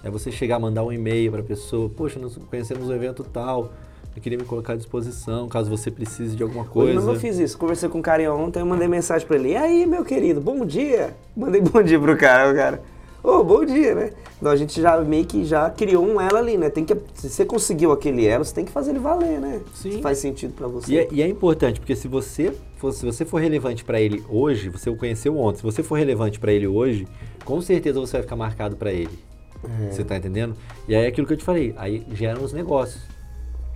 [0.03, 3.73] É você chegar, mandar um e-mail para a pessoa, poxa, nós conhecemos um evento tal,
[4.15, 6.99] eu queria me colocar à disposição, caso você precise de alguma coisa.
[6.99, 7.57] Hoje eu fiz isso.
[7.57, 9.51] Conversei com o cara ontem, eu mandei mensagem para ele.
[9.51, 11.17] E aí, meu querido, bom dia.
[11.35, 12.83] Mandei bom dia pro cara, o cara.
[13.25, 14.11] Ô, oh, bom dia, né?
[14.38, 16.69] Então a gente já meio que já criou um elo ali, né?
[16.69, 19.61] Tem que, se você conseguiu aquele elo, você tem que fazer ele valer, né?
[19.73, 19.93] Sim.
[19.93, 20.93] Se faz sentido para você.
[20.93, 24.25] E é, e é, importante, porque se você for, se você for relevante para ele
[24.29, 27.07] hoje, você o conheceu ontem, se você for relevante para ele hoje,
[27.45, 29.16] com certeza você vai ficar marcado para ele.
[29.62, 29.92] É.
[29.92, 30.57] Você tá entendendo?
[30.88, 33.05] E aí é aquilo que eu te falei, aí geram os negócios.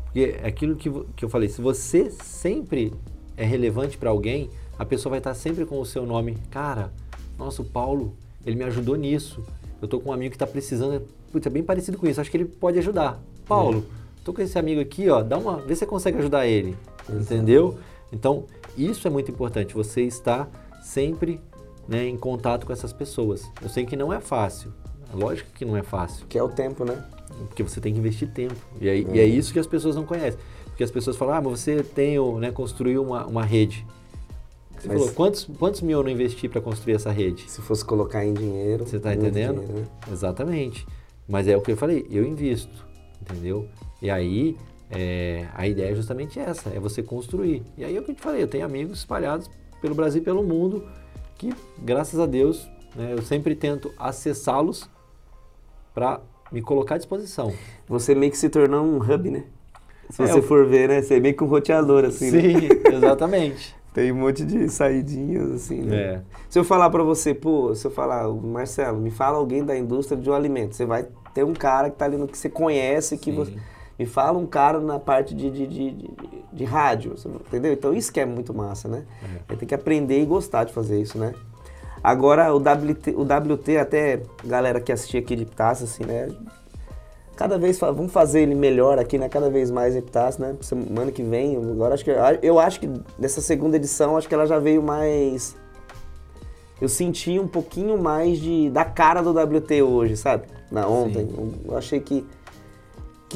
[0.07, 2.93] Porque é aquilo que, que eu falei, se você sempre
[3.37, 6.37] é relevante para alguém, a pessoa vai estar sempre com o seu nome.
[6.51, 6.93] Cara,
[7.39, 9.45] nossa, o Paulo, ele me ajudou nisso.
[9.81, 12.31] Eu tô com um amigo que está precisando, putz, é bem parecido com isso, acho
[12.31, 13.23] que ele pode ajudar.
[13.47, 14.25] Paulo, é.
[14.25, 16.77] tô com esse amigo aqui, ó, dá uma, vê se você consegue ajudar ele,
[17.09, 17.23] Exato.
[17.23, 17.79] entendeu?
[18.13, 18.45] Então,
[18.77, 20.49] isso é muito importante, você está
[20.83, 21.41] sempre
[21.89, 23.51] né, em contato com essas pessoas.
[23.63, 24.73] Eu sei que não é fácil,
[25.13, 26.27] lógico que não é fácil.
[26.27, 27.05] Que é o tempo, né?
[27.49, 28.57] Porque você tem que investir tempo.
[28.81, 30.39] E, aí, e é isso que as pessoas não conhecem.
[30.67, 33.87] Porque as pessoas falam, ah, mas você tem, né, construiu uma, uma rede.
[34.79, 37.51] Você Mas falou, quantos, quantos mil eu não investi para construir essa rede?
[37.51, 38.87] Se fosse colocar em dinheiro.
[38.87, 39.61] Você está entendendo?
[39.61, 40.13] Dinheiro, né?
[40.13, 40.87] Exatamente.
[41.27, 42.87] Mas é o que eu falei, eu invisto,
[43.21, 43.67] entendeu?
[44.01, 44.57] E aí,
[44.91, 47.63] é, a ideia é justamente essa, é você construir.
[47.77, 50.25] E aí é o que eu te falei, eu tenho amigos espalhados pelo Brasil e
[50.25, 50.87] pelo mundo
[51.37, 54.89] que, graças a Deus, né, eu sempre tento acessá-los
[55.95, 56.21] para
[56.51, 57.53] me colocar à disposição.
[57.89, 59.45] Você meio que se tornou um hub, né?
[60.11, 60.43] Se é, você eu...
[60.43, 61.03] for ver, né?
[61.03, 62.69] Você é meio que um roteador, assim, Sim, né?
[62.95, 63.75] exatamente.
[63.93, 65.97] Tem um monte de saidinhas, assim, né?
[65.97, 66.23] É.
[66.51, 70.21] Se eu falar para você, pô, se eu falar, Marcelo, me fala alguém da indústria
[70.21, 73.17] de um alimento, você vai ter um cara que tá ali no que você conhece,
[73.17, 73.55] que você,
[73.99, 76.11] me fala um cara na parte de, de, de, de,
[76.53, 77.15] de rádio,
[77.47, 77.73] entendeu?
[77.73, 79.05] Então isso que é muito massa, né?
[79.51, 79.55] É.
[79.55, 81.35] Tem que aprender e gostar de fazer isso, né?
[82.03, 86.29] Agora o WT, o WT até galera que assistia aqui de taça, assim, né?
[87.37, 89.29] cada vez vamos fazer ele melhor aqui, né?
[89.29, 90.57] Cada vez mais Epitácio, né?
[90.63, 92.11] Semana que vem, agora acho que
[92.43, 95.55] eu acho que nessa segunda edição acho que ela já veio mais
[96.81, 100.45] eu senti um pouquinho mais de da cara do WT hoje, sabe?
[100.71, 101.55] Na ontem, Sim.
[101.67, 102.27] eu achei que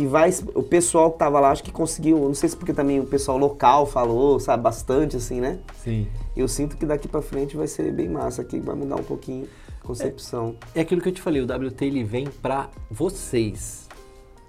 [0.00, 2.98] que vai o pessoal que tava lá acho que conseguiu, não sei se porque também
[3.00, 5.58] o pessoal local falou, sabe, bastante assim, né?
[5.76, 6.06] Sim.
[6.34, 9.46] Eu sinto que daqui para frente vai ser bem massa aqui, vai mudar um pouquinho
[9.78, 10.56] a concepção.
[10.74, 13.86] É, é aquilo que eu te falei, o WT ele vem para vocês.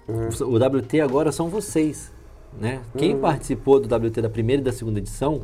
[0.08, 0.54] Uhum.
[0.54, 2.10] O WT agora são vocês.
[2.58, 2.76] Né?
[2.76, 2.98] Uhum.
[2.98, 5.42] Quem participou do WT da primeira e da segunda edição,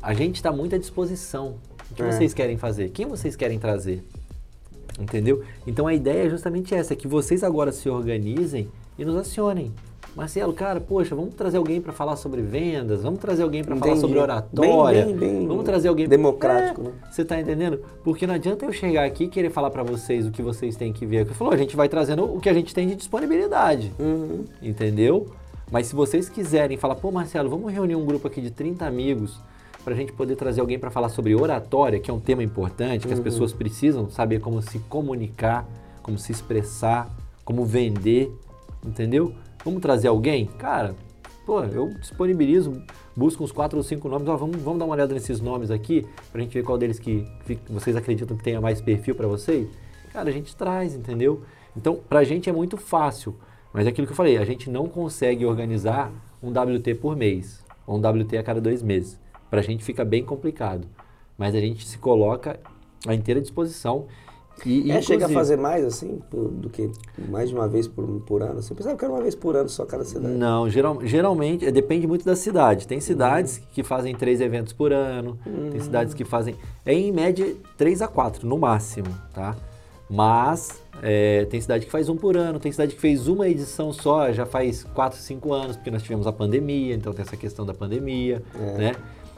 [0.00, 1.56] a gente está muito à disposição.
[1.90, 2.12] O que é.
[2.12, 2.90] vocês querem fazer?
[2.90, 4.04] Quem vocês querem trazer?
[4.96, 5.42] Entendeu?
[5.66, 9.72] Então a ideia é justamente essa, é que vocês agora se organizem e nos acionem.
[10.16, 13.96] Marcelo, cara, poxa, vamos trazer alguém para falar sobre vendas, vamos trazer alguém para falar
[13.96, 16.92] sobre oratória, bem, bem, bem vamos trazer alguém democrático, é, né?
[17.10, 17.80] Você está entendendo?
[18.04, 20.92] Porque não adianta eu chegar aqui e querer falar para vocês o que vocês têm
[20.92, 21.26] que ver.
[21.26, 24.44] Eu falou, a gente vai trazendo o que a gente tem de disponibilidade, uhum.
[24.62, 25.26] entendeu?
[25.70, 29.40] Mas se vocês quiserem falar, pô, Marcelo, vamos reunir um grupo aqui de 30 amigos
[29.84, 33.00] para a gente poder trazer alguém para falar sobre oratória, que é um tema importante,
[33.00, 33.18] que uhum.
[33.18, 35.66] as pessoas precisam saber como se comunicar,
[36.04, 37.10] como se expressar,
[37.44, 38.32] como vender,
[38.84, 39.34] entendeu?
[39.64, 40.46] Vamos trazer alguém?
[40.46, 40.94] Cara,
[41.46, 42.82] pô, eu disponibilizo,
[43.16, 46.06] busco uns quatro ou cinco nomes, ó, vamos, vamos dar uma olhada nesses nomes aqui,
[46.32, 49.68] pra gente ver qual deles que, que vocês acreditam que tenha mais perfil para vocês.
[50.12, 51.42] Cara, a gente traz, entendeu?
[51.76, 53.34] Então, pra gente é muito fácil,
[53.72, 57.64] mas é aquilo que eu falei, a gente não consegue organizar um WT por mês,
[57.86, 59.18] ou um WT a cada dois meses.
[59.50, 60.86] Pra gente fica bem complicado,
[61.36, 62.58] mas a gente se coloca
[63.06, 64.06] à inteira disposição
[64.64, 66.90] e, é, chega a fazer mais assim, do que
[67.28, 68.58] mais de uma vez por, por ano?
[68.58, 68.72] Assim?
[68.72, 70.34] Eu pensava que era uma vez por ano só cada cidade.
[70.34, 72.86] Não, geral, geralmente, depende muito da cidade.
[72.86, 73.64] Tem cidades uhum.
[73.72, 75.70] que fazem três eventos por ano, uhum.
[75.70, 76.54] tem cidades que fazem,
[76.86, 79.56] é em média três a quatro, no máximo, tá?
[80.08, 83.92] Mas é, tem cidade que faz um por ano, tem cidade que fez uma edição
[83.92, 87.66] só, já faz quatro, cinco anos, porque nós tivemos a pandemia, então tem essa questão
[87.66, 88.78] da pandemia, é.
[88.78, 88.92] né?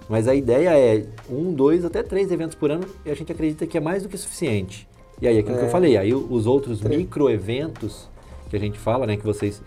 [0.08, 3.66] Mas a ideia é um, dois, até três eventos por ano e a gente acredita
[3.66, 4.88] que é mais do que suficiente.
[5.20, 5.58] E aí, aquilo é.
[5.58, 5.72] que eu é.
[5.72, 8.08] falei, aí os outros micro-eventos
[8.50, 9.62] que a gente fala, né, que vocês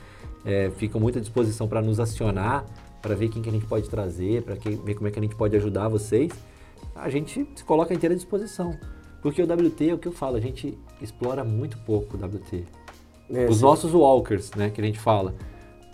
[0.46, 2.66] é, ficam muito à disposição para nos acionar,
[3.02, 5.36] para ver quem que a gente pode trazer, para ver como é que a gente
[5.36, 6.32] pode ajudar vocês,
[6.96, 8.78] a gente se coloca inteira à disposição.
[9.22, 12.64] Porque o WT é o que eu falo, a gente explora muito pouco o WT.
[13.32, 13.62] É, Os sim.
[13.64, 15.36] nossos walkers, né, que a gente fala.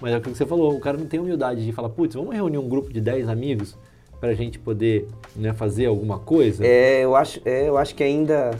[0.01, 2.35] Mas é o que você falou, o cara não tem humildade de falar, putz, vamos
[2.35, 3.77] reunir um grupo de 10 amigos
[4.19, 6.65] para a gente poder né, fazer alguma coisa?
[6.65, 8.51] É, eu acho, é, eu acho que ainda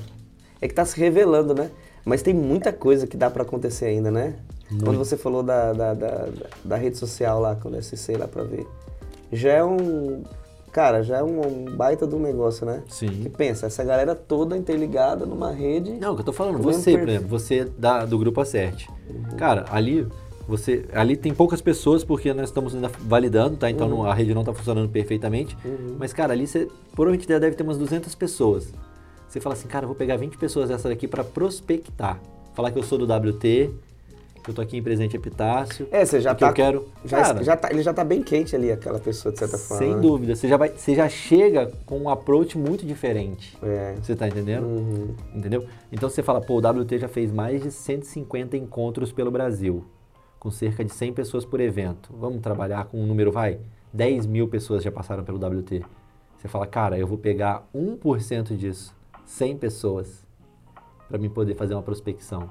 [0.66, 1.70] é que está se revelando, né?
[2.04, 4.36] Mas tem muita coisa que dá para acontecer ainda, né?
[4.70, 4.86] Muito.
[4.86, 6.28] Quando você falou da, da, da,
[6.64, 8.66] da, rede social lá, quando eu acessei lá para ver,
[9.32, 10.24] já é um
[10.72, 12.84] cara, já é um, baita de um negócio, né?
[12.90, 13.08] Sim.
[13.08, 15.94] Que pensa, essa galera toda interligada numa rede.
[15.94, 18.90] Não, o que eu tô falando, você, por exemplo, você da, do grupo Acerte.
[19.10, 19.38] Uhum.
[19.38, 20.06] Cara, ali
[20.48, 23.70] você ali tem poucas pessoas porque nós estamos ainda validando, tá?
[23.70, 23.98] Então uhum.
[23.98, 25.58] não, a rede não está funcionando perfeitamente.
[25.64, 25.96] Uhum.
[25.98, 28.72] Mas, cara, ali você provavelmente deve ter umas 200 pessoas.
[29.36, 32.22] Você fala assim, cara, eu vou pegar 20 pessoas dessa daqui para prospectar.
[32.54, 33.70] Falar que eu sou do WT,
[34.42, 35.90] que eu tô aqui em Presente Epitácio.
[35.92, 36.38] É, você já tá.
[36.38, 36.88] Que eu quero.
[37.04, 39.84] Já, cara, já tá, ele já tá bem quente ali, aquela pessoa, de certa forma.
[39.84, 40.00] Sem né?
[40.00, 40.38] dúvida.
[40.38, 43.58] Você já, vai, você já chega com um approach muito diferente.
[43.62, 43.96] É.
[44.02, 44.68] Você tá entendendo?
[44.68, 45.14] Uhum.
[45.36, 45.66] Entendeu?
[45.92, 49.84] Então você fala, pô, o WT já fez mais de 150 encontros pelo Brasil
[50.40, 52.10] com cerca de 100 pessoas por evento.
[52.18, 53.60] Vamos trabalhar com um número, vai,
[53.92, 55.84] 10 mil pessoas já passaram pelo WT.
[56.38, 60.26] Você fala, cara, eu vou pegar 1% disso, 100 pessoas,
[61.08, 62.50] para mim poder fazer uma prospecção.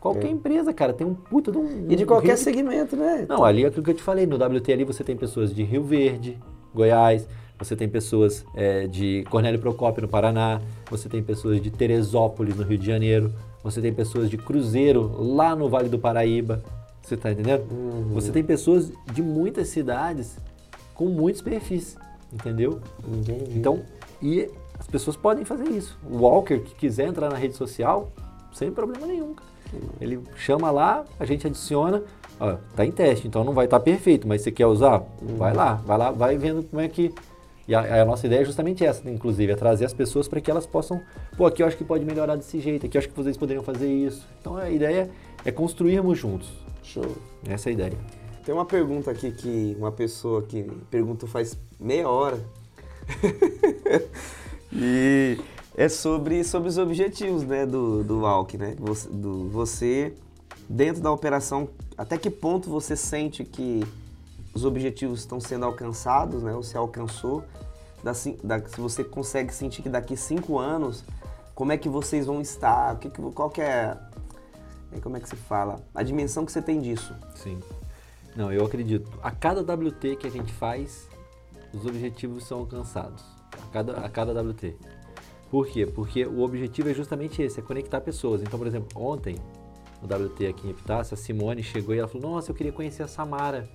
[0.00, 0.30] Qualquer é.
[0.30, 1.86] empresa, cara, tem um puta de um.
[1.88, 2.36] E de qualquer rio...
[2.38, 3.24] segmento, né?
[3.28, 4.26] Não, ali é aquilo que eu te falei.
[4.26, 6.38] No WT ali você tem pessoas de Rio Verde,
[6.74, 12.56] Goiás, você tem pessoas é, de Cornélio Procópio, no Paraná, você tem pessoas de Teresópolis,
[12.56, 13.32] no Rio de Janeiro,
[13.62, 16.62] você tem pessoas de Cruzeiro, lá no Vale do Paraíba,
[17.00, 17.64] você está entendendo?
[17.70, 18.08] Uhum.
[18.14, 20.36] Você tem pessoas de muitas cidades
[20.94, 21.96] com muitos perfis,
[22.32, 22.80] entendeu?
[23.06, 23.58] Entendi.
[23.58, 23.82] Então,
[24.20, 24.48] e
[24.82, 25.96] as pessoas podem fazer isso.
[26.04, 28.10] O Walker que quiser entrar na rede social,
[28.52, 29.36] sem problema nenhum.
[30.00, 32.02] Ele chama lá, a gente adiciona,
[32.40, 35.00] ó, tá em teste, então não vai estar tá perfeito, mas você quer usar?
[35.38, 37.14] Vai lá, vai lá, vai vendo como é que
[37.66, 40.50] e a, a, nossa ideia é justamente essa, inclusive, é trazer as pessoas para que
[40.50, 41.00] elas possam,
[41.36, 43.62] pô, aqui eu acho que pode melhorar desse jeito, aqui eu acho que vocês poderiam
[43.62, 44.26] fazer isso.
[44.40, 45.08] Então a ideia
[45.44, 46.50] é construirmos juntos.
[46.82, 47.06] Show.
[47.48, 47.98] Essa é a ideia.
[48.44, 52.40] Tem uma pergunta aqui que uma pessoa que perguntou faz meia hora.
[54.72, 55.38] e
[55.76, 58.74] é sobre, sobre os objetivos né, do, do Walk, né?
[58.78, 60.14] Você, do, você,
[60.68, 63.82] dentro da operação, até que ponto você sente que
[64.54, 66.52] os objetivos estão sendo alcançados, né?
[66.62, 67.44] Se alcançou.
[68.02, 71.04] Da, da, se você consegue sentir que daqui cinco anos,
[71.54, 72.98] como é que vocês vão estar?
[72.98, 73.96] Que, qual que é
[75.00, 75.80] como é que se fala?
[75.94, 77.14] A dimensão que você tem disso.
[77.34, 77.58] Sim.
[78.36, 79.10] Não, eu acredito.
[79.22, 81.08] A cada WT que a gente faz,
[81.72, 83.24] os objetivos são alcançados.
[83.60, 84.76] A cada, a cada WT.
[85.50, 85.86] Por quê?
[85.86, 88.40] Porque o objetivo é justamente esse, é conectar pessoas.
[88.40, 89.36] Então, por exemplo, ontem,
[90.00, 93.02] no WT aqui em Epitácio, a Simone chegou e ela falou, nossa, eu queria conhecer
[93.02, 93.68] a Samara.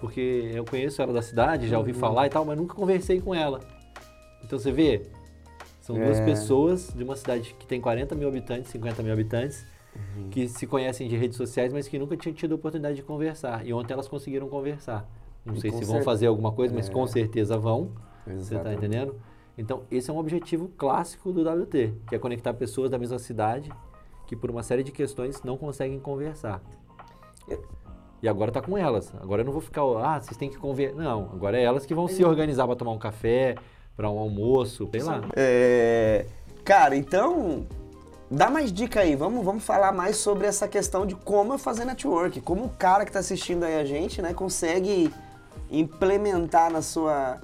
[0.00, 1.98] Porque eu conheço ela da cidade, já ouvi uhum.
[1.98, 3.60] falar e tal, mas nunca conversei com ela.
[4.44, 5.06] Então você vê,
[5.80, 6.04] são é.
[6.04, 10.28] duas pessoas de uma cidade que tem 40 mil habitantes, 50 mil habitantes, uhum.
[10.28, 13.66] que se conhecem de redes sociais, mas que nunca tinham tido a oportunidade de conversar.
[13.66, 15.08] E ontem elas conseguiram conversar.
[15.44, 16.92] Não e sei se vão fazer alguma coisa, mas é.
[16.92, 17.92] com certeza vão.
[18.26, 18.44] Exatamente.
[18.44, 19.14] Você está entendendo?
[19.58, 23.70] Então, esse é um objetivo clássico do WT, que é conectar pessoas da mesma cidade
[24.26, 26.60] que por uma série de questões não conseguem conversar.
[27.48, 27.58] É.
[28.22, 29.12] E agora está com elas.
[29.20, 30.96] Agora eu não vou ficar, ah, vocês têm que conversar.
[30.96, 33.54] Não, agora é elas que vão se organizar para tomar um café,
[33.96, 35.22] para um almoço, sei lá.
[35.36, 36.26] É,
[36.64, 37.66] cara, então
[38.28, 42.40] Dá mais dica aí, vamos, vamos falar mais sobre essa questão de como fazer network,
[42.40, 45.14] como o cara que está assistindo aí a gente, né, consegue
[45.70, 47.40] implementar na sua,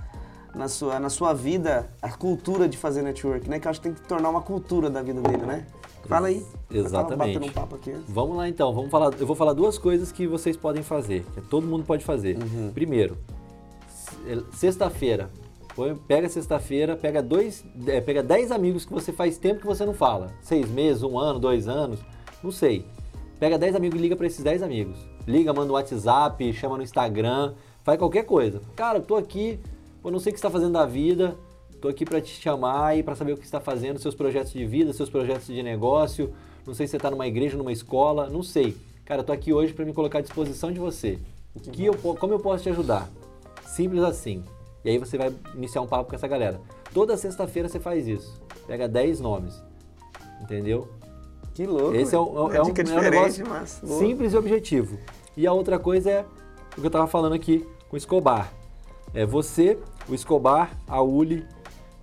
[0.55, 3.89] na sua, na sua vida a cultura de fazer network, né, que eu acho que
[3.89, 5.67] tem que tornar uma cultura da vida dele, né?
[6.07, 6.45] Fala aí.
[6.71, 7.39] Exatamente.
[7.39, 7.95] Um papo aqui.
[8.09, 11.41] Vamos lá então, vamos falar, eu vou falar duas coisas que vocês podem fazer, que
[11.43, 12.37] todo mundo pode fazer.
[12.37, 12.71] Uhum.
[12.73, 13.17] Primeiro,
[14.53, 15.31] sexta-feira,
[16.07, 19.95] pega sexta-feira, pega dois, é, pega dez amigos que você faz tempo que você não
[19.95, 20.29] fala.
[20.43, 22.01] Seis meses, um ano, dois anos,
[22.43, 22.85] não sei.
[23.39, 24.97] Pega dez amigos e liga para esses dez amigos.
[25.27, 28.61] Liga, manda um WhatsApp, chama no Instagram, faz qualquer coisa.
[28.75, 29.59] Cara, eu tô aqui,
[30.05, 31.37] eu não sei o que você está fazendo da vida,
[31.81, 34.65] tô aqui para te chamar e para saber o que está fazendo, seus projetos de
[34.67, 36.33] vida, seus projetos de negócio.
[36.67, 38.77] Não sei se você está numa igreja, numa escola, não sei.
[39.05, 41.19] Cara, tô aqui hoje para me colocar à disposição de você.
[41.55, 43.11] O que eu, como eu posso te ajudar?
[43.67, 44.45] Simples assim.
[44.85, 46.61] E aí você vai iniciar um papo com essa galera.
[46.95, 48.41] Toda sexta-feira você faz isso.
[48.67, 49.63] Pega 10 nomes.
[50.41, 50.89] Entendeu?
[51.55, 51.95] Que louco.
[51.95, 54.99] Esse é, um, é, é um, é um negócio mas, simples e objetivo.
[55.37, 56.25] E a outra coisa é
[56.73, 58.53] o que eu estava falando aqui com o Escobar.
[59.15, 61.47] É você, o Escobar, a Uli.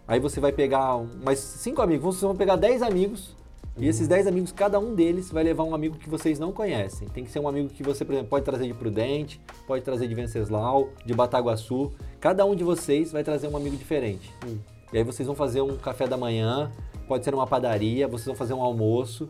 [0.08, 2.16] Aí você vai pegar mais cinco amigos.
[2.16, 3.36] Vocês vão pegar 10 amigos
[3.80, 7.08] e esses 10 amigos, cada um deles vai levar um amigo que vocês não conhecem.
[7.08, 10.06] Tem que ser um amigo que você, por exemplo, pode trazer de Prudente, pode trazer
[10.06, 11.92] de Venceslau, de Bataguaçu.
[12.20, 14.34] Cada um de vocês vai trazer um amigo diferente.
[14.46, 14.58] Hum.
[14.92, 16.70] E aí vocês vão fazer um café da manhã,
[17.08, 19.30] pode ser numa padaria, vocês vão fazer um almoço.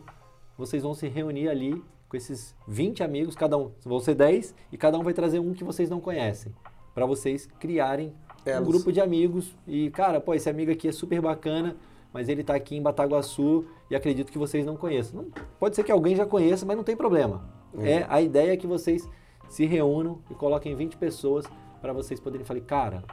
[0.58, 4.76] Vocês vão se reunir ali com esses 20 amigos, cada um, vão ser 10, e
[4.76, 6.52] cada um vai trazer um que vocês não conhecem,
[6.92, 8.12] para vocês criarem
[8.44, 8.66] Elas.
[8.66, 9.54] um grupo de amigos.
[9.66, 11.76] E, cara, pô, esse amigo aqui é super bacana,
[12.12, 15.22] mas ele está aqui em Bataguaçu e acredito que vocês não conheçam.
[15.22, 17.42] Não, pode ser que alguém já conheça, mas não tem problema.
[17.72, 17.84] Uhum.
[17.84, 19.08] É a ideia é que vocês
[19.48, 21.46] se reúnam e coloquem 20 pessoas
[21.80, 23.04] para vocês poderem falar, cara,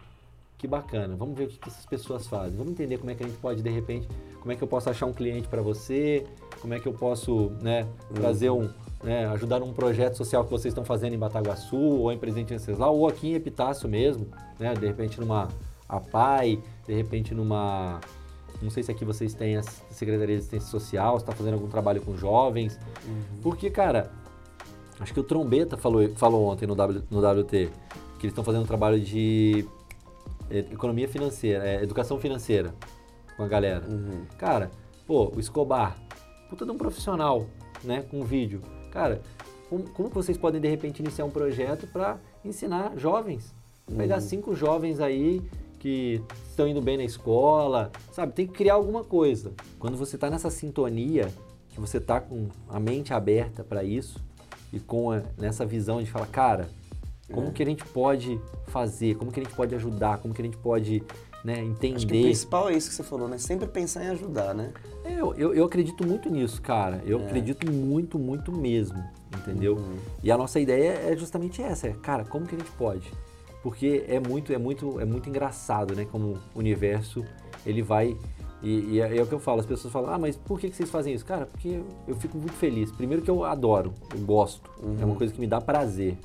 [0.57, 3.23] que bacana, vamos ver o que, que essas pessoas fazem, vamos entender como é que
[3.23, 4.07] a gente pode, de repente,
[4.39, 6.25] como é que eu posso achar um cliente para você,
[6.59, 8.15] como é que eu posso né, uhum.
[8.15, 8.67] trazer um,
[9.07, 12.97] né, ajudar um projeto social que vocês estão fazendo em Bataguaçu, ou em Presidente Venceslau,
[12.97, 14.27] ou aqui em Epitácio mesmo,
[14.59, 15.47] né, de repente numa
[15.87, 18.01] APAI, de repente numa
[18.61, 22.01] não sei se aqui vocês têm a Secretaria de Assistência Social, está fazendo algum trabalho
[22.01, 22.77] com jovens.
[23.07, 23.39] Uhum.
[23.41, 24.11] Porque, cara,
[24.99, 28.63] acho que o Trombeta falou, falou ontem no, w, no WT que eles estão fazendo
[28.63, 29.63] um trabalho de
[30.49, 32.73] economia financeira, é, educação financeira
[33.37, 33.85] com a galera.
[33.87, 34.25] Uhum.
[34.39, 34.71] Cara,
[35.05, 35.95] pô, o Escobar,
[36.49, 37.45] puta de um profissional,
[37.83, 38.59] né, com vídeo.
[38.91, 39.21] Cara,
[39.69, 43.53] como, como vocês podem de repente iniciar um projeto para ensinar jovens?
[43.95, 44.21] Pegar uhum.
[44.21, 45.41] cinco jovens aí
[45.79, 48.33] que estão indo bem na escola, sabe?
[48.33, 49.53] Tem que criar alguma coisa.
[49.79, 51.31] Quando você está nessa sintonia,
[51.69, 54.19] que você está com a mente aberta para isso
[54.73, 56.69] e com a, nessa visão de falar, cara,
[57.31, 57.51] como é.
[57.51, 59.15] que a gente pode fazer?
[59.15, 60.17] Como que a gente pode ajudar?
[60.17, 61.03] Como que a gente pode
[61.47, 61.95] né, entender?
[61.95, 63.37] Acho que o principal é isso que você falou, né?
[63.37, 64.73] Sempre pensar em ajudar, né?
[65.03, 67.01] É, eu, eu, eu acredito muito nisso, cara.
[67.05, 67.25] Eu é.
[67.25, 69.01] acredito muito, muito mesmo,
[69.35, 69.75] entendeu?
[69.75, 69.95] Uhum.
[70.21, 73.11] E a nossa ideia é justamente essa, é, cara, como que a gente pode?
[73.67, 76.07] porque é muito, é muito, é muito engraçado, né?
[76.09, 77.25] Como o universo
[77.65, 78.17] ele vai
[78.63, 79.59] e, e é, é, o que eu falo.
[79.59, 81.45] As pessoas falam, ah, mas por que, que vocês fazem isso, cara?
[81.45, 82.91] Porque eu fico muito feliz.
[82.91, 84.93] Primeiro que eu adoro, eu gosto, uhum.
[84.93, 85.15] é uma uhum.
[85.15, 86.17] coisa que me dá prazer.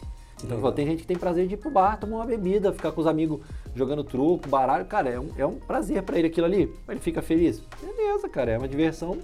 [0.42, 2.92] Então, falo, tem gente que tem prazer de ir pro bar, tomar uma bebida, ficar
[2.92, 3.40] com os amigos
[3.74, 4.85] jogando truco, baralho.
[4.87, 6.72] Cara, é um, é um prazer para ele aquilo ali.
[6.88, 7.62] Ele fica feliz.
[7.81, 9.18] Beleza, cara, é uma diversão.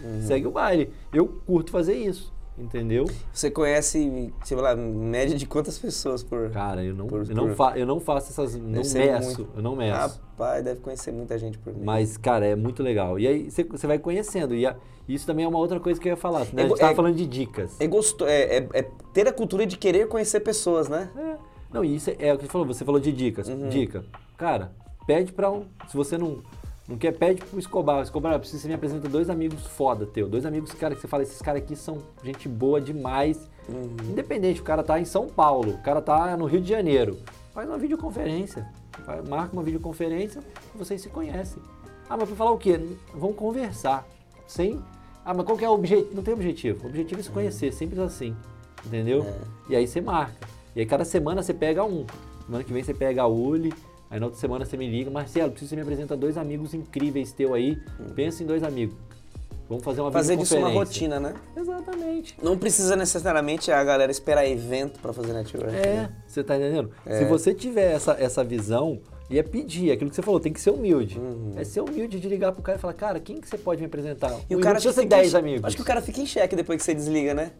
[0.00, 0.22] Uhum.
[0.22, 0.92] Segue o baile.
[1.12, 2.32] Eu curto fazer isso.
[2.56, 3.06] Entendeu?
[3.32, 6.50] Você conhece, sei lá, média de quantas pessoas por.
[6.50, 7.56] Cara, eu não, por, eu, não por...
[7.56, 8.54] Fa, eu não faço essas.
[8.54, 9.38] Deve não meço.
[9.38, 9.48] Muito.
[9.56, 9.98] Eu não meço.
[9.98, 11.84] Rapaz, deve conhecer muita gente por mês.
[11.84, 13.18] Mas, cara, é muito legal.
[13.18, 14.54] E aí você vai conhecendo.
[14.54, 14.76] E a,
[15.08, 16.40] isso também é uma outra coisa que eu ia falar.
[16.52, 16.62] Né?
[16.62, 17.80] É, a gente tava é, falando de dicas.
[17.80, 18.82] É, gosto, é, é, é,
[19.14, 21.10] ter a cultura de querer conhecer pessoas, né?
[21.16, 21.36] É.
[21.72, 22.66] Não, isso é, é o que você falou.
[22.66, 23.48] Você falou de dicas.
[23.48, 23.70] Uhum.
[23.70, 24.04] Dica.
[24.36, 24.72] Cara,
[25.06, 25.64] pede pra um.
[25.88, 26.42] Se você não
[26.88, 28.02] não quer, pede pro Escobar.
[28.02, 30.28] Escobar, preciso que você me apresenta dois amigos foda teu.
[30.28, 33.48] Dois amigos, cara, que você fala, esses caras aqui são gente boa demais.
[33.68, 34.10] Uhum.
[34.10, 37.18] Independente, o cara tá em São Paulo, o cara tá no Rio de Janeiro.
[37.52, 38.66] Faz uma videoconferência.
[39.28, 40.42] Marca uma videoconferência
[40.74, 41.62] e vocês se conhecem.
[42.08, 42.78] Ah, mas pra falar o quê?
[43.14, 44.06] Vão conversar.
[44.46, 44.82] Sem.
[45.24, 46.14] Ah, mas qual que é o objetivo?
[46.14, 46.84] Não tem objetivo.
[46.84, 47.72] O objetivo é se conhecer, uhum.
[47.72, 48.36] simples assim.
[48.84, 49.22] Entendeu?
[49.22, 49.72] É.
[49.72, 50.48] E aí você marca.
[50.74, 52.04] E aí cada semana você pega um.
[52.44, 53.72] Semana que vem você pega a Uli,
[54.12, 56.74] Aí na outra semana você me liga, Marcelo, preciso que você me apresenta dois amigos
[56.74, 57.78] incríveis teu aí.
[57.98, 58.12] Hum.
[58.14, 58.94] Pensa em dois amigos.
[59.66, 61.32] Vamos fazer uma Fazer disso uma rotina, né?
[61.56, 62.36] Exatamente.
[62.42, 65.74] Não precisa necessariamente a galera esperar evento para fazer network.
[65.74, 66.12] É, né?
[66.26, 66.90] você tá entendendo?
[67.06, 67.20] É.
[67.20, 70.60] Se você tiver essa, essa visão, e é pedir, aquilo que você falou, tem que
[70.60, 71.18] ser humilde.
[71.18, 71.54] Uhum.
[71.56, 73.86] É ser humilde de ligar pro cara e falar, cara, quem que você pode me
[73.86, 74.38] apresentar?
[74.50, 75.64] E o cara precisa ser 10 amigos.
[75.64, 77.52] Acho que o cara fica em xeque depois que você desliga, né?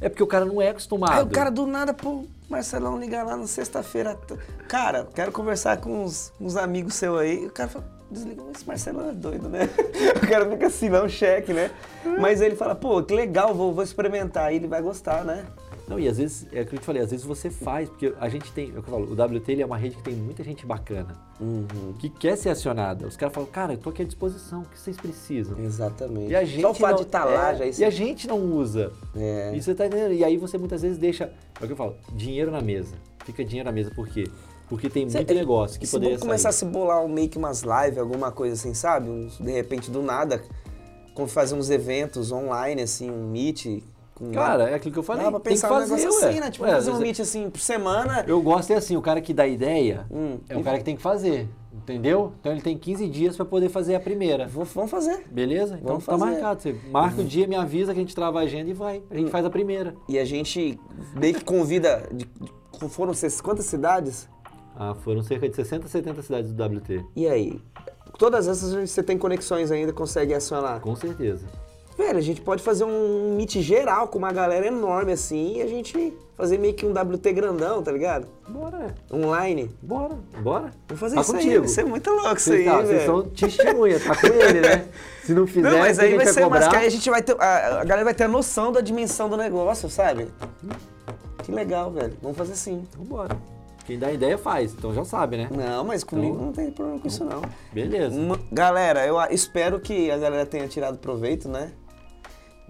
[0.00, 1.12] É porque o cara não é acostumado.
[1.12, 4.18] Aí o cara do nada, pô, Marcelão liga lá na sexta-feira.
[4.66, 7.46] Cara, quero conversar com uns, uns amigos seus aí.
[7.46, 9.68] O cara fala, desliga, esse Marcelão é doido, né?
[10.16, 11.70] O cara fica assim, não, cheque, né?
[12.20, 14.46] Mas ele fala, pô, que legal, vou, vou experimentar.
[14.46, 15.44] Aí ele vai gostar, né?
[15.90, 18.14] Não, e às vezes, é o que eu te falei, às vezes você faz, porque
[18.20, 20.44] a gente tem, é eu falo, o WT ele é uma rede que tem muita
[20.44, 21.94] gente bacana, uhum.
[21.98, 23.08] que quer ser acionada.
[23.08, 25.58] Os caras falam, cara, eu tô aqui à disposição, o que vocês precisam?
[25.58, 26.30] Exatamente.
[26.30, 27.66] E a gente Só o fato de estar tá lá é, já...
[27.66, 27.80] Isso...
[27.80, 28.92] E a gente não usa.
[29.16, 29.52] É.
[29.54, 30.12] E você tá entendendo?
[30.12, 31.24] E aí você muitas vezes deixa,
[31.60, 32.94] é o que eu falo, dinheiro na mesa.
[33.24, 34.28] Fica dinheiro na mesa, por quê?
[34.68, 36.24] Porque tem muito Cê, negócio que poderia sair.
[36.24, 39.10] começar a se bolar um make umas lives, alguma coisa assim, sabe?
[39.10, 40.40] Um, de repente, do nada,
[41.14, 43.82] como fazer uns eventos online, assim, um meet
[44.32, 45.24] Cara, é aquilo que eu falei.
[45.24, 46.50] Dá pra pensar tem que fazer, um negócio assim, né?
[46.50, 48.24] Tipo, ué, fazer um meet assim por semana.
[48.26, 50.96] Eu gosto é assim, o cara que dá ideia hum, é o cara que tem
[50.96, 51.48] que fazer.
[51.72, 52.32] Entendeu?
[52.40, 54.46] Então ele tem 15 dias para poder fazer a primeira.
[54.46, 55.24] Vou, vamos fazer.
[55.30, 55.76] Beleza?
[55.76, 56.30] Então vamos tá fazer.
[56.32, 56.62] marcado.
[56.62, 57.24] Você marca uhum.
[57.24, 59.02] o dia, me avisa que a gente trava a agenda e vai.
[59.10, 59.30] A gente uhum.
[59.30, 59.94] faz a primeira.
[60.08, 60.78] E a gente
[61.14, 62.08] meio que convida.
[62.12, 62.28] De,
[62.88, 64.28] foram quantas cidades?
[64.76, 67.04] Ah, foram cerca de 60, 70 cidades do WT.
[67.14, 67.60] E aí?
[68.18, 70.80] Todas essas você tem conexões ainda, consegue acionar?
[70.80, 71.46] Com certeza.
[72.00, 75.66] Velho, a gente pode fazer um meet geral com uma galera enorme assim e a
[75.66, 78.26] gente fazer meio que um WT grandão, tá ligado?
[78.48, 78.94] Bora.
[79.12, 79.70] Online.
[79.82, 80.72] Bora, bora.
[80.88, 81.52] Vamos fazer tá isso contigo.
[81.52, 82.86] aí, vai ser muito louco isso aí, tá, velho.
[82.86, 84.86] Vocês são testemunha, tá com ele, né?
[85.22, 87.38] Se não fizer, não, mas aí vai ser mais que aí a gente vai ter,
[87.38, 90.28] a, a galera vai ter a noção da dimensão do negócio, sabe?
[91.42, 92.16] Que legal, velho.
[92.22, 92.82] Vamos fazer sim.
[92.96, 93.36] Vambora.
[93.84, 95.50] Quem dá ideia faz, então já sabe, né?
[95.54, 97.42] Não, mas comigo então, não tem problema com isso não.
[97.70, 98.18] Beleza.
[98.18, 101.72] Uma, galera, eu espero que a galera tenha tirado proveito, né?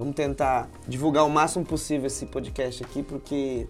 [0.00, 3.68] Vamos tentar divulgar o máximo possível esse podcast aqui, porque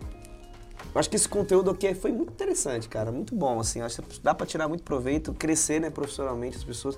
[0.94, 3.10] eu acho que esse conteúdo aqui foi muito interessante, cara.
[3.10, 3.80] Muito bom, assim.
[3.80, 6.96] Acho que dá para tirar muito proveito, crescer, né, profissionalmente, as pessoas.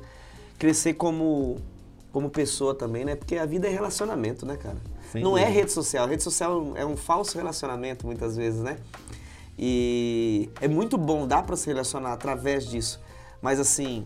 [0.58, 1.56] Crescer como,
[2.12, 3.16] como pessoa também, né?
[3.16, 4.76] Porque a vida é relacionamento, né, cara?
[5.10, 5.50] Sem Não é dúvida.
[5.50, 6.04] é rede social.
[6.04, 8.76] A rede social é um falso relacionamento, muitas vezes, né?
[9.58, 13.00] E é muito bom, dá para se relacionar através disso.
[13.40, 14.04] Mas, assim,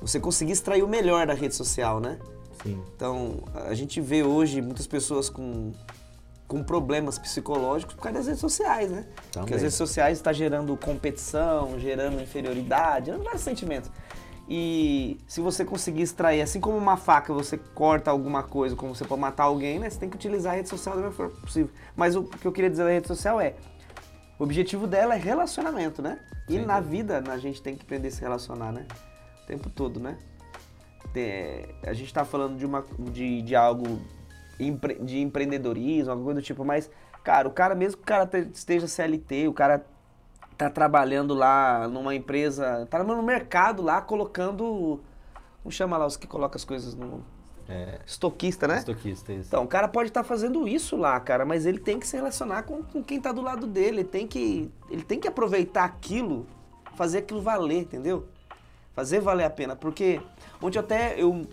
[0.00, 2.20] você conseguir extrair o melhor da rede social, né?
[2.62, 2.82] Sim.
[2.94, 5.72] Então, a gente vê hoje muitas pessoas com
[6.48, 9.04] com problemas psicológicos por causa das redes sociais, né?
[9.30, 9.42] Também.
[9.42, 13.90] Porque as redes sociais estão tá gerando competição, gerando inferioridade, gerando vários sentimentos.
[14.48, 19.04] E se você conseguir extrair, assim como uma faca você corta alguma coisa, como você
[19.04, 19.90] pode matar alguém, né?
[19.90, 21.70] Você tem que utilizar a rede social da melhor forma possível.
[21.94, 23.54] Mas o que eu queria dizer da rede social é,
[24.38, 26.18] o objetivo dela é relacionamento, né?
[26.48, 26.64] E Sim.
[26.64, 28.86] na vida a gente tem que aprender a se relacionar, né?
[29.42, 30.16] O tempo todo, né?
[31.82, 34.00] A gente está falando de, uma, de, de algo
[35.02, 36.90] de empreendedorismo, alguma coisa do tipo, mas,
[37.22, 39.84] cara, o cara, mesmo que o cara esteja CLT, o cara
[40.56, 45.00] tá trabalhando lá numa empresa, tá no mercado lá colocando.
[45.62, 47.24] Como chama lá os que colocam as coisas no.
[47.68, 48.78] É, estoquista, né?
[48.78, 49.48] Estoquista, isso.
[49.48, 52.16] Então, o cara pode estar tá fazendo isso lá, cara, mas ele tem que se
[52.16, 53.98] relacionar com, com quem tá do lado dele.
[53.98, 56.46] Ele tem, que, ele tem que aproveitar aquilo,
[56.96, 58.26] fazer aquilo valer, entendeu?
[58.98, 59.76] Fazer valer a pena.
[59.76, 60.20] Porque
[60.60, 61.46] ontem até eu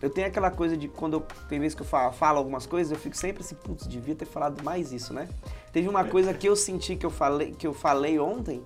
[0.00, 2.92] eu tenho aquela coisa de quando eu, tem vezes que eu falo, falo, algumas coisas,
[2.92, 5.28] eu fico sempre assim, putz, devia ter falado mais isso, né?
[5.72, 8.62] Teve uma coisa que eu senti que eu falei, que eu falei ontem,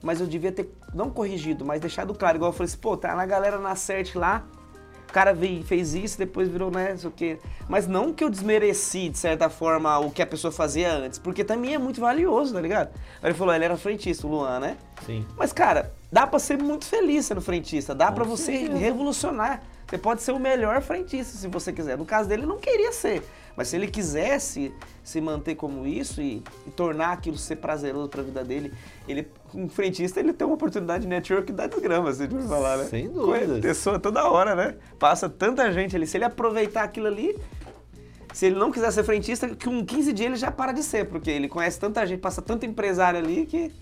[0.00, 3.16] mas eu devia ter não corrigido, mas deixado claro, igual eu falei assim, pô, tá
[3.16, 4.46] na galera na CERT lá,
[5.10, 7.38] o cara veio, fez isso, depois virou, né, sei o quê.
[7.68, 11.44] Mas não que eu desmereci, de certa forma, o que a pessoa fazia antes, porque
[11.44, 12.90] também é muito valioso, tá ligado?
[13.22, 14.76] Ele falou, ele era frentista, o Luan, né?
[15.04, 15.26] Sim.
[15.36, 20.22] Mas, cara, dá pra ser muito feliz sendo frentista, dá para você revolucionar você pode
[20.22, 21.98] ser o melhor frentista se você quiser.
[21.98, 23.24] No caso dele, ele não queria ser.
[23.56, 24.72] Mas se ele quisesse
[25.02, 28.72] se manter como isso e, e tornar aquilo ser prazeroso para a vida dele,
[29.08, 32.78] ele, um frentista, ele tem uma oportunidade de network da desgrama, se a gente falar,
[32.78, 32.84] né?
[32.84, 33.58] Sem dúvida.
[33.60, 34.76] Pessoa toda hora, né?
[34.98, 36.06] Passa tanta gente ali.
[36.06, 37.36] Se ele aproveitar aquilo ali,
[38.32, 41.06] se ele não quiser ser frentista, que um 15 dias ele já para de ser,
[41.06, 43.72] porque ele conhece tanta gente, passa tanto empresário ali que.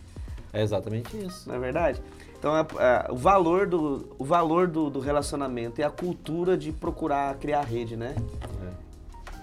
[0.52, 1.48] É exatamente isso.
[1.48, 2.02] Não é verdade?
[2.38, 6.72] Então, é, é, o valor, do, o valor do, do, relacionamento e a cultura de
[6.72, 8.14] procurar criar rede, né?
[8.16, 8.87] É.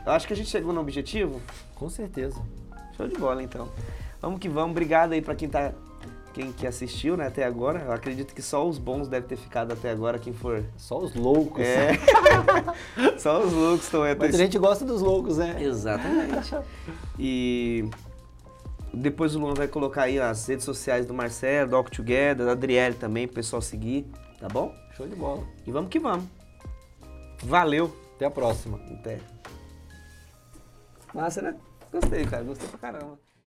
[0.06, 1.42] Eu acho que a gente chegou no objetivo.
[1.76, 2.40] Com certeza.
[2.96, 3.70] Show de bola, então.
[4.22, 4.72] Vamos que vamos.
[4.72, 5.74] Obrigado aí para quem tá
[6.36, 7.84] quem que assistiu, né, até agora.
[7.86, 10.66] Eu acredito que só os bons devem ter ficado até agora, quem for.
[10.76, 11.64] Só os loucos.
[11.64, 11.92] É.
[13.18, 14.02] só os loucos estão.
[14.20, 15.56] Mas a gente gosta dos loucos, né?
[15.62, 16.54] Exatamente.
[17.18, 17.90] E
[18.94, 22.52] depois o Luan vai colocar aí as redes sociais do Marcelo, do Walk Together, da
[22.52, 24.06] Adriele também, pro pessoal seguir,
[24.38, 24.76] tá bom?
[24.98, 25.42] Show de bola.
[25.66, 26.26] E vamos que vamos.
[27.44, 27.96] Valeu.
[28.16, 28.78] Até a próxima.
[28.92, 29.35] Até.
[31.16, 31.56] Massa, né?
[31.94, 32.44] Gostei, cara.
[32.44, 33.18] Gostei pra caramba.